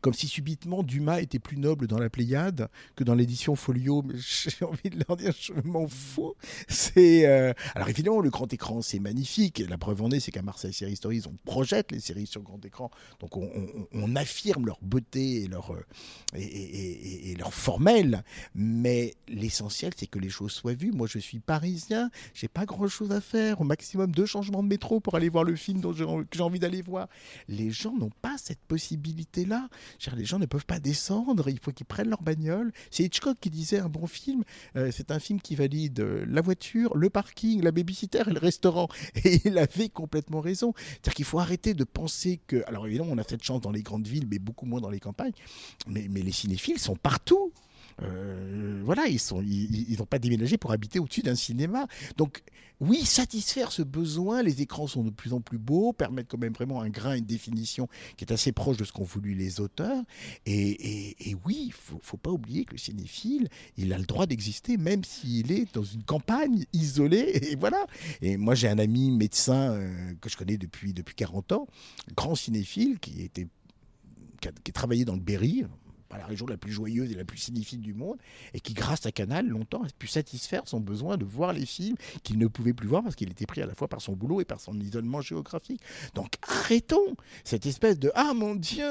comme 0.00 0.14
si 0.14 0.26
subitement 0.28 0.82
Dumas 0.82 1.20
était 1.20 1.38
plus 1.38 1.56
noble 1.56 1.86
dans 1.86 1.98
la 1.98 2.10
Pléiade 2.10 2.68
que 2.96 3.04
dans 3.04 3.14
l'édition 3.14 3.56
Folio. 3.56 4.04
J'ai 4.14 4.64
envie 4.64 4.90
de 4.90 5.04
leur 5.06 5.16
dire, 5.16 5.32
je 5.38 5.52
m'en 5.64 5.86
fous. 5.86 6.34
C'est 6.68 7.26
euh, 7.26 7.52
alors 7.74 7.88
évidemment 7.88 8.20
le 8.20 8.30
grand 8.30 8.52
écran, 8.52 8.82
c'est 8.82 8.98
magnifique. 8.98 9.62
La 9.68 9.78
preuve 9.78 10.02
en 10.02 10.10
est, 10.10 10.20
c'est 10.20 10.32
qu'à 10.32 10.42
Marseille 10.42 10.72
Série 10.72 10.96
Stories, 10.96 11.22
on 11.26 11.34
projette 11.44 11.92
les 11.92 12.00
séries 12.00 12.26
sur 12.26 12.42
grand 12.42 12.64
écran, 12.64 12.90
donc 13.20 13.36
on, 13.36 14.14
affirme 14.16 14.66
leur 14.66 14.78
beauté 14.80 15.42
et 15.42 15.48
leur 15.48 15.72
euh, 15.72 15.84
et, 16.36 17.34
leur 17.36 17.52
formel. 17.52 18.22
Mais 18.54 19.14
l'essentiel, 19.26 19.92
c'est 19.96 20.06
que 20.06 20.20
les 20.20 20.28
choses 20.28 20.52
soient 20.52 20.74
vues. 20.74 20.92
Moi, 20.92 21.08
je 21.08 21.18
suis 21.18 21.40
parisien, 21.40 22.10
j'ai 22.32 22.46
pas 22.46 22.64
grand 22.64 22.86
chose 22.86 23.10
à 23.10 23.20
faire. 23.20 23.60
Au 23.60 23.64
maximum 23.64 24.12
deux 24.12 24.26
changements 24.26 24.62
de 24.62 24.68
métro 24.68 25.00
pour 25.00 25.16
aller 25.16 25.28
voir 25.28 25.42
le 25.42 25.56
film 25.56 25.80
dont 25.80 25.92
j'ai 25.92 26.42
envie 26.42 26.60
d'aller 26.60 26.82
voir. 26.82 27.08
Les 27.48 27.70
gens 27.70 27.96
n'ont 27.96 28.12
pas 28.22 28.36
cette 28.38 28.60
possibilité 28.60 29.44
pas. 30.04 30.16
les 30.16 30.24
gens 30.24 30.38
ne 30.38 30.46
peuvent 30.46 30.66
pas 30.66 30.80
descendre, 30.80 31.48
il 31.48 31.58
faut 31.58 31.72
qu'ils 31.72 31.86
prennent 31.86 32.08
leur 32.08 32.22
bagnole. 32.22 32.72
C'est 32.90 33.04
Hitchcock 33.04 33.38
qui 33.40 33.50
disait 33.50 33.78
un 33.78 33.88
bon 33.88 34.06
film, 34.06 34.44
euh, 34.76 34.90
c'est 34.92 35.10
un 35.10 35.18
film 35.18 35.40
qui 35.40 35.54
valide 35.54 36.00
euh, 36.00 36.24
la 36.28 36.40
voiture, 36.40 36.96
le 36.96 37.10
parking, 37.10 37.62
la 37.62 37.72
babysitter 37.72 38.22
et 38.26 38.32
le 38.32 38.38
restaurant. 38.38 38.88
Et 39.24 39.40
il 39.44 39.58
avait 39.58 39.88
complètement 39.88 40.40
raison. 40.40 40.74
C'est-à-dire 40.76 41.14
qu'il 41.14 41.24
faut 41.24 41.38
arrêter 41.38 41.74
de 41.74 41.84
penser 41.84 42.40
que... 42.46 42.62
Alors 42.66 42.86
évidemment, 42.86 43.12
on 43.12 43.18
a 43.18 43.24
cette 43.24 43.42
chance 43.42 43.60
dans 43.60 43.70
les 43.70 43.82
grandes 43.82 44.06
villes, 44.06 44.26
mais 44.30 44.38
beaucoup 44.38 44.66
moins 44.66 44.80
dans 44.80 44.90
les 44.90 45.00
campagnes. 45.00 45.32
Mais 45.86 46.22
les 46.22 46.32
cinéphiles 46.32 46.78
sont 46.78 46.96
partout. 46.96 47.52
Euh, 48.02 48.80
voilà, 48.84 49.06
ils 49.06 49.96
n'ont 49.98 50.06
pas 50.06 50.18
déménagé 50.18 50.58
pour 50.58 50.72
habiter 50.72 50.98
au-dessus 50.98 51.22
d'un 51.22 51.34
cinéma. 51.34 51.86
Donc, 52.16 52.42
oui, 52.80 53.04
satisfaire 53.04 53.72
ce 53.72 53.82
besoin, 53.82 54.42
les 54.42 54.60
écrans 54.60 54.86
sont 54.86 55.04
de 55.04 55.10
plus 55.10 55.32
en 55.32 55.40
plus 55.40 55.58
beaux, 55.58 55.92
permettent 55.92 56.28
quand 56.28 56.38
même 56.38 56.52
vraiment 56.52 56.82
un 56.82 56.90
grain, 56.90 57.16
une 57.16 57.24
définition 57.24 57.88
qui 58.16 58.24
est 58.24 58.32
assez 58.32 58.52
proche 58.52 58.76
de 58.76 58.84
ce 58.84 58.92
qu'ont 58.92 59.04
voulu 59.04 59.34
les 59.34 59.60
auteurs. 59.60 60.02
Et, 60.44 61.36
oui, 61.44 61.64
il 61.66 61.72
faut, 61.72 61.98
faut 62.02 62.16
pas 62.16 62.30
oublier 62.30 62.64
que 62.64 62.72
le 62.72 62.78
cinéphile, 62.78 63.48
il 63.76 63.92
a 63.92 63.98
le 63.98 64.04
droit 64.04 64.26
d'exister, 64.26 64.76
même 64.76 65.04
s'il 65.04 65.52
est 65.52 65.72
dans 65.74 65.84
une 65.84 66.02
campagne 66.02 66.64
isolée. 66.72 67.30
Et 67.52 67.56
voilà. 67.56 67.86
Et 68.22 68.36
moi, 68.36 68.54
j'ai 68.54 68.68
un 68.68 68.78
ami 68.78 69.10
médecin 69.10 69.72
euh, 69.72 70.14
que 70.20 70.28
je 70.28 70.36
connais 70.36 70.56
depuis, 70.56 70.92
depuis 70.92 71.14
40 71.14 71.52
ans, 71.52 71.68
grand 72.16 72.34
cinéphile, 72.34 72.98
qui 72.98 73.30
qui 74.40 74.70
a 74.70 74.72
travaillé 74.72 75.04
dans 75.04 75.14
le 75.14 75.20
Berry, 75.20 75.64
la 76.18 76.26
région 76.26 76.46
la 76.46 76.56
plus 76.56 76.72
joyeuse 76.72 77.10
et 77.10 77.14
la 77.14 77.24
plus 77.24 77.38
significative 77.38 77.80
du 77.80 77.94
monde, 77.94 78.18
et 78.52 78.60
qui, 78.60 78.74
grâce 78.74 79.06
à 79.06 79.12
Canal, 79.12 79.46
longtemps 79.46 79.82
a 79.82 79.88
pu 79.98 80.06
satisfaire 80.06 80.62
son 80.66 80.80
besoin 80.80 81.16
de 81.16 81.24
voir 81.24 81.52
les 81.52 81.66
films 81.66 81.96
qu'il 82.22 82.38
ne 82.38 82.46
pouvait 82.46 82.72
plus 82.72 82.88
voir 82.88 83.02
parce 83.02 83.14
qu'il 83.14 83.30
était 83.30 83.46
pris 83.46 83.62
à 83.62 83.66
la 83.66 83.74
fois 83.74 83.88
par 83.88 84.00
son 84.00 84.12
boulot 84.12 84.40
et 84.40 84.44
par 84.44 84.60
son 84.60 84.78
isolement 84.80 85.20
géographique. 85.20 85.80
Donc 86.14 86.34
arrêtons 86.42 87.16
cette 87.44 87.66
espèce 87.66 87.98
de 87.98 88.10
Ah 88.14 88.32
mon 88.34 88.54
Dieu 88.54 88.86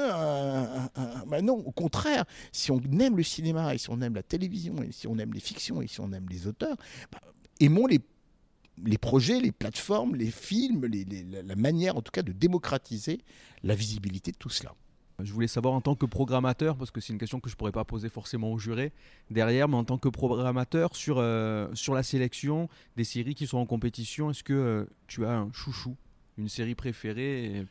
bah 1.26 1.42
Non, 1.42 1.54
au 1.54 1.72
contraire, 1.72 2.24
si 2.52 2.70
on 2.70 2.80
aime 2.98 3.16
le 3.16 3.22
cinéma 3.22 3.74
et 3.74 3.78
si 3.78 3.90
on 3.90 4.00
aime 4.00 4.14
la 4.14 4.22
télévision 4.22 4.82
et 4.82 4.92
si 4.92 5.06
on 5.06 5.18
aime 5.18 5.32
les 5.32 5.40
fictions 5.40 5.82
et 5.82 5.86
si 5.86 6.00
on 6.00 6.12
aime 6.12 6.26
les 6.28 6.46
auteurs, 6.46 6.76
bah, 7.12 7.20
aimons 7.60 7.86
les 7.86 8.98
projets, 8.98 9.40
les 9.40 9.52
plateformes, 9.52 10.16
les 10.16 10.30
films, 10.30 10.86
la 10.86 11.56
manière 11.56 11.96
en 11.96 12.02
tout 12.02 12.12
cas 12.12 12.22
de 12.22 12.32
démocratiser 12.32 13.20
la 13.62 13.74
visibilité 13.74 14.32
de 14.32 14.36
tout 14.36 14.50
cela. 14.50 14.74
Je 15.20 15.32
voulais 15.32 15.46
savoir 15.46 15.74
en 15.74 15.80
tant 15.80 15.94
que 15.94 16.06
programmateur, 16.06 16.76
parce 16.76 16.90
que 16.90 17.00
c'est 17.00 17.12
une 17.12 17.20
question 17.20 17.38
que 17.38 17.48
je 17.48 17.54
ne 17.54 17.58
pourrais 17.58 17.72
pas 17.72 17.84
poser 17.84 18.08
forcément 18.08 18.52
aux 18.52 18.58
jurés 18.58 18.92
derrière, 19.30 19.68
mais 19.68 19.76
en 19.76 19.84
tant 19.84 19.96
que 19.96 20.08
programmateur 20.08 20.96
sur, 20.96 21.18
euh, 21.18 21.68
sur 21.74 21.94
la 21.94 22.02
sélection 22.02 22.68
des 22.96 23.04
séries 23.04 23.36
qui 23.36 23.46
sont 23.46 23.58
en 23.58 23.66
compétition, 23.66 24.30
est-ce 24.30 24.42
que 24.42 24.52
euh, 24.52 24.84
tu 25.06 25.24
as 25.24 25.38
un 25.38 25.52
chouchou, 25.52 25.96
une 26.36 26.48
série 26.48 26.74
préférée? 26.74 27.64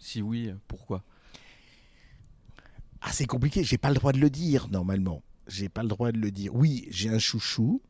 Si 0.00 0.20
oui, 0.20 0.50
pourquoi? 0.66 1.04
Ah, 3.02 3.12
c'est 3.12 3.26
compliqué, 3.26 3.62
j'ai 3.62 3.78
pas 3.78 3.90
le 3.90 3.94
droit 3.94 4.12
de 4.12 4.18
le 4.18 4.30
dire 4.30 4.68
normalement. 4.68 5.22
J'ai 5.46 5.68
pas 5.68 5.82
le 5.82 5.88
droit 5.88 6.10
de 6.10 6.18
le 6.18 6.30
dire. 6.30 6.54
Oui, 6.54 6.86
j'ai 6.90 7.08
un 7.08 7.18
chouchou, 7.18 7.80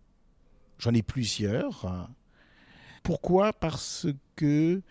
j'en 0.79 0.93
ai 0.93 1.03
plusieurs. 1.03 2.09
Pourquoi? 3.03 3.53
Parce 3.53 4.07
que 4.37 4.83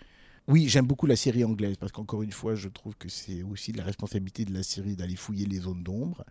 oui, 0.49 0.67
j'aime 0.67 0.87
beaucoup 0.87 1.05
la 1.05 1.15
série 1.15 1.43
anglaise 1.43 1.77
parce 1.77 1.91
qu'encore 1.91 2.23
une 2.23 2.31
fois, 2.31 2.55
je 2.55 2.69
trouve 2.69 2.95
que 2.95 3.07
c'est 3.07 3.43
aussi 3.43 3.71
la 3.71 3.83
responsabilité 3.83 4.45
de 4.45 4.53
la 4.53 4.63
série 4.63 4.95
d'aller 4.95 5.15
fouiller 5.15 5.45
les 5.45 5.59
zones 5.59 5.83
d'ombre. 5.83 6.25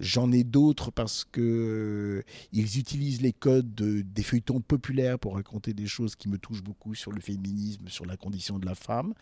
J'en 0.00 0.32
ai 0.32 0.42
d'autres 0.42 0.90
parce 0.90 1.22
que 1.24 2.24
ils 2.50 2.78
utilisent 2.78 3.20
les 3.20 3.34
codes 3.34 3.74
des 3.74 4.22
feuilletons 4.22 4.62
populaires 4.62 5.18
pour 5.18 5.34
raconter 5.34 5.74
des 5.74 5.86
choses 5.86 6.16
qui 6.16 6.30
me 6.30 6.38
touchent 6.38 6.62
beaucoup 6.62 6.94
sur 6.94 7.12
le 7.12 7.20
féminisme, 7.20 7.88
sur 7.88 8.06
la 8.06 8.16
condition 8.16 8.58
de 8.58 8.64
la 8.64 8.74
femme. 8.74 9.12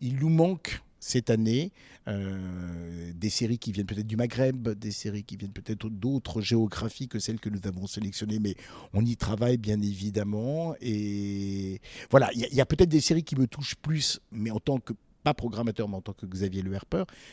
Il 0.00 0.16
nous 0.16 0.30
manque 0.30 0.80
cette 1.00 1.30
année, 1.30 1.72
euh, 2.08 3.12
des 3.14 3.30
séries 3.30 3.58
qui 3.58 3.72
viennent 3.72 3.86
peut-être 3.86 4.06
du 4.06 4.16
Maghreb, 4.16 4.68
des 4.68 4.92
séries 4.92 5.24
qui 5.24 5.36
viennent 5.36 5.52
peut-être 5.52 5.88
d'autres 5.88 6.40
géographies 6.40 7.08
que 7.08 7.18
celles 7.18 7.40
que 7.40 7.48
nous 7.48 7.60
avons 7.64 7.86
sélectionnées, 7.86 8.38
mais 8.38 8.54
on 8.92 9.04
y 9.04 9.16
travaille 9.16 9.56
bien 9.56 9.80
évidemment. 9.80 10.74
Et 10.80 11.80
voilà, 12.10 12.30
il 12.34 12.54
y 12.54 12.60
a 12.60 12.66
peut-être 12.66 12.90
des 12.90 13.00
séries 13.00 13.24
qui 13.24 13.36
me 13.36 13.46
touchent 13.46 13.76
plus, 13.76 14.20
mais 14.30 14.50
en 14.50 14.60
tant 14.60 14.78
que 14.78 14.92
pas 15.22 15.34
programmateur, 15.34 15.88
mais 15.88 15.96
en 15.96 16.00
tant 16.00 16.12
que 16.12 16.26
Xavier 16.26 16.62
Le 16.62 16.70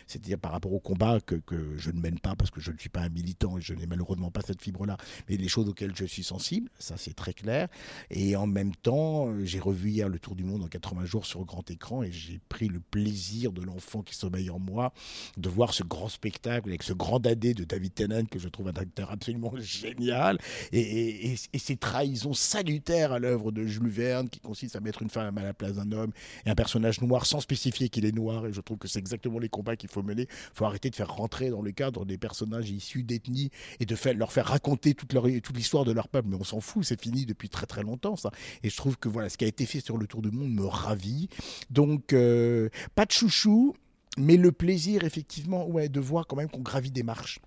c'est-à-dire 0.08 0.38
par 0.40 0.52
rapport 0.52 0.74
au 0.74 0.80
combat 0.80 1.20
que, 1.22 1.42
je 1.78 1.92
ne 1.92 2.00
mène 2.00 2.20
pas 2.20 2.36
parce 2.36 2.52
que 2.52 2.60
je 2.60 2.72
ne 2.72 2.78
suis 2.78 2.90
pas 2.90 3.02
un 3.02 3.10
militant 3.10 3.58
et 3.58 3.62
je 3.62 3.74
n'ai 3.74 3.88
malheureusement 3.88 4.32
pas 4.32 4.42
cette 4.42 4.62
fibre-là, 4.62 4.98
mais 5.30 5.38
les 5.38 5.48
choses 5.48 5.70
auxquelles 5.70 5.96
je 5.96 6.06
suis 6.06 6.24
sensible, 6.24 6.70
ça 6.80 6.96
c'est 6.98 7.14
très 7.14 7.34
clair. 7.34 7.68
Et 8.10 8.36
en 8.36 8.48
même 8.48 8.76
temps, 8.76 9.34
j'ai 9.44 9.60
revu 9.60 9.92
hier 9.92 10.10
Le 10.10 10.20
Tour 10.20 10.36
du 10.36 10.44
Monde 10.44 10.64
en 10.64 10.68
80 10.68 11.06
jours 11.06 11.26
sur 11.26 11.46
grand 11.46 11.70
écran 11.70 12.04
et 12.04 12.12
j'ai 12.12 12.40
pris 12.50 12.68
le 12.68 12.80
plaisir 12.80 13.52
de 13.52 13.62
l'enfant 13.62 14.02
qui 14.02 14.16
sommeille 14.16 14.50
en 14.50 14.60
moi 14.60 14.94
de 15.38 15.50
voir 15.50 15.74
ce 15.74 15.84
grand 15.84 16.10
spectacle 16.10 16.70
avec 16.70 16.84
ce 16.84 16.94
grand 16.94 17.20
dadé 17.20 17.54
de 17.54 17.64
David 17.64 17.94
Tennant 17.94 18.26
que 18.26 18.40
je 18.40 18.50
trouve 18.50 18.68
un 18.68 18.74
acteur 18.74 19.12
absolument 19.12 19.54
génial 19.58 20.38
et, 20.72 21.34
et 21.54 21.60
ces 21.60 21.78
trahisons 21.78 22.34
salutaires 22.34 23.12
à 23.12 23.20
l'œuvre 23.20 23.52
de 23.52 23.66
Jules 23.66 23.90
Verne 23.90 24.30
qui 24.30 24.40
consiste 24.40 24.76
à 24.76 24.80
mettre 24.80 25.02
une 25.02 25.10
femme 25.10 25.38
à 25.38 25.44
la 25.44 25.54
place 25.54 25.74
d'un 25.74 25.92
homme 25.92 26.12
et 26.46 26.50
un 26.50 26.56
personnage 26.56 27.02
noir 27.02 27.26
sans 27.26 27.40
qu'il 27.86 28.06
est 28.06 28.12
noir 28.12 28.46
et 28.46 28.54
je 28.54 28.62
trouve 28.62 28.78
que 28.78 28.88
c'est 28.88 29.00
exactement 29.00 29.40
les 29.40 29.50
combats 29.50 29.76
qu'il 29.76 29.90
faut 29.90 30.04
mener. 30.04 30.24
Il 30.24 30.58
faut 30.58 30.66
arrêter 30.66 30.90
de 30.90 30.96
faire 30.96 31.14
rentrer 31.14 31.50
dans 31.50 31.62
le 31.62 31.72
cadre 31.72 32.06
des 32.06 32.18
personnages 32.18 32.70
issus 32.70 33.04
d'ethnies 33.04 33.52
et 33.80 33.86
de 33.86 33.96
leur 34.14 34.32
faire 34.32 34.48
raconter 34.48 34.94
toute, 34.94 35.14
l'histoire 35.56 35.86
de 35.86 35.92
leur 35.92 36.08
peuple. 36.08 36.30
Mais 36.30 36.38
on 36.40 36.44
s'en 36.44 36.60
fout, 36.60 36.84
c'est 36.84 37.02
fini 37.02 37.26
depuis 37.26 37.50
très 37.50 37.66
très 37.66 37.84
longtemps. 37.84 38.16
Et 38.64 38.70
je 38.70 38.76
trouve 38.76 38.98
que 38.98 39.10
voilà, 39.10 39.30
ce 39.30 39.38
qui 39.38 39.46
a 39.46 39.48
été 39.48 39.66
fait 39.66 39.80
sur 39.80 39.98
le 39.98 40.08
Tour 40.08 40.22
du 40.22 40.32
Monde 40.32 40.52
me 40.52 40.66
ravit. 40.66 41.30
Donc, 41.70 42.14
euh, 42.14 42.70
pas 42.96 43.06
de 43.06 43.12
chouchou, 43.12 43.76
mais 44.18 44.38
le 44.38 44.52
plaisir 44.52 45.04
effectivement 45.04 45.68
de 45.68 46.00
voir 46.00 46.28
quand 46.28 46.36
même 46.36 46.50
qu'on 46.50 46.62
gravit 46.62 46.92
des 46.92 47.04
marches. 47.04 47.40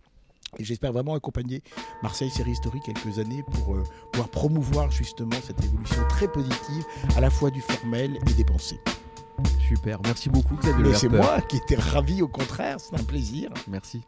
Et 0.58 0.64
j'espère 0.64 0.92
vraiment 0.92 1.14
accompagner 1.14 1.62
Marseille 2.02 2.30
Série 2.30 2.52
Historique 2.52 2.82
quelques 2.84 3.18
années 3.18 3.42
pour 3.52 3.74
euh, 3.74 3.84
pouvoir 4.12 4.28
promouvoir 4.30 4.90
justement 4.90 5.36
cette 5.42 5.62
évolution 5.62 6.02
très 6.08 6.26
positive 6.28 6.84
à 7.16 7.20
la 7.20 7.30
fois 7.30 7.50
du 7.50 7.60
formel 7.60 8.18
et 8.28 8.34
des 8.34 8.44
pensées. 8.44 8.80
Super, 9.66 10.00
merci 10.04 10.28
beaucoup 10.28 10.56
Xavier. 10.56 10.94
C'est 10.94 11.08
moi 11.08 11.40
qui 11.42 11.56
étais 11.56 11.76
ravi 11.76 12.22
au 12.22 12.28
contraire, 12.28 12.78
c'est 12.78 12.98
un 12.98 13.04
plaisir. 13.04 13.50
Merci. 13.68 14.02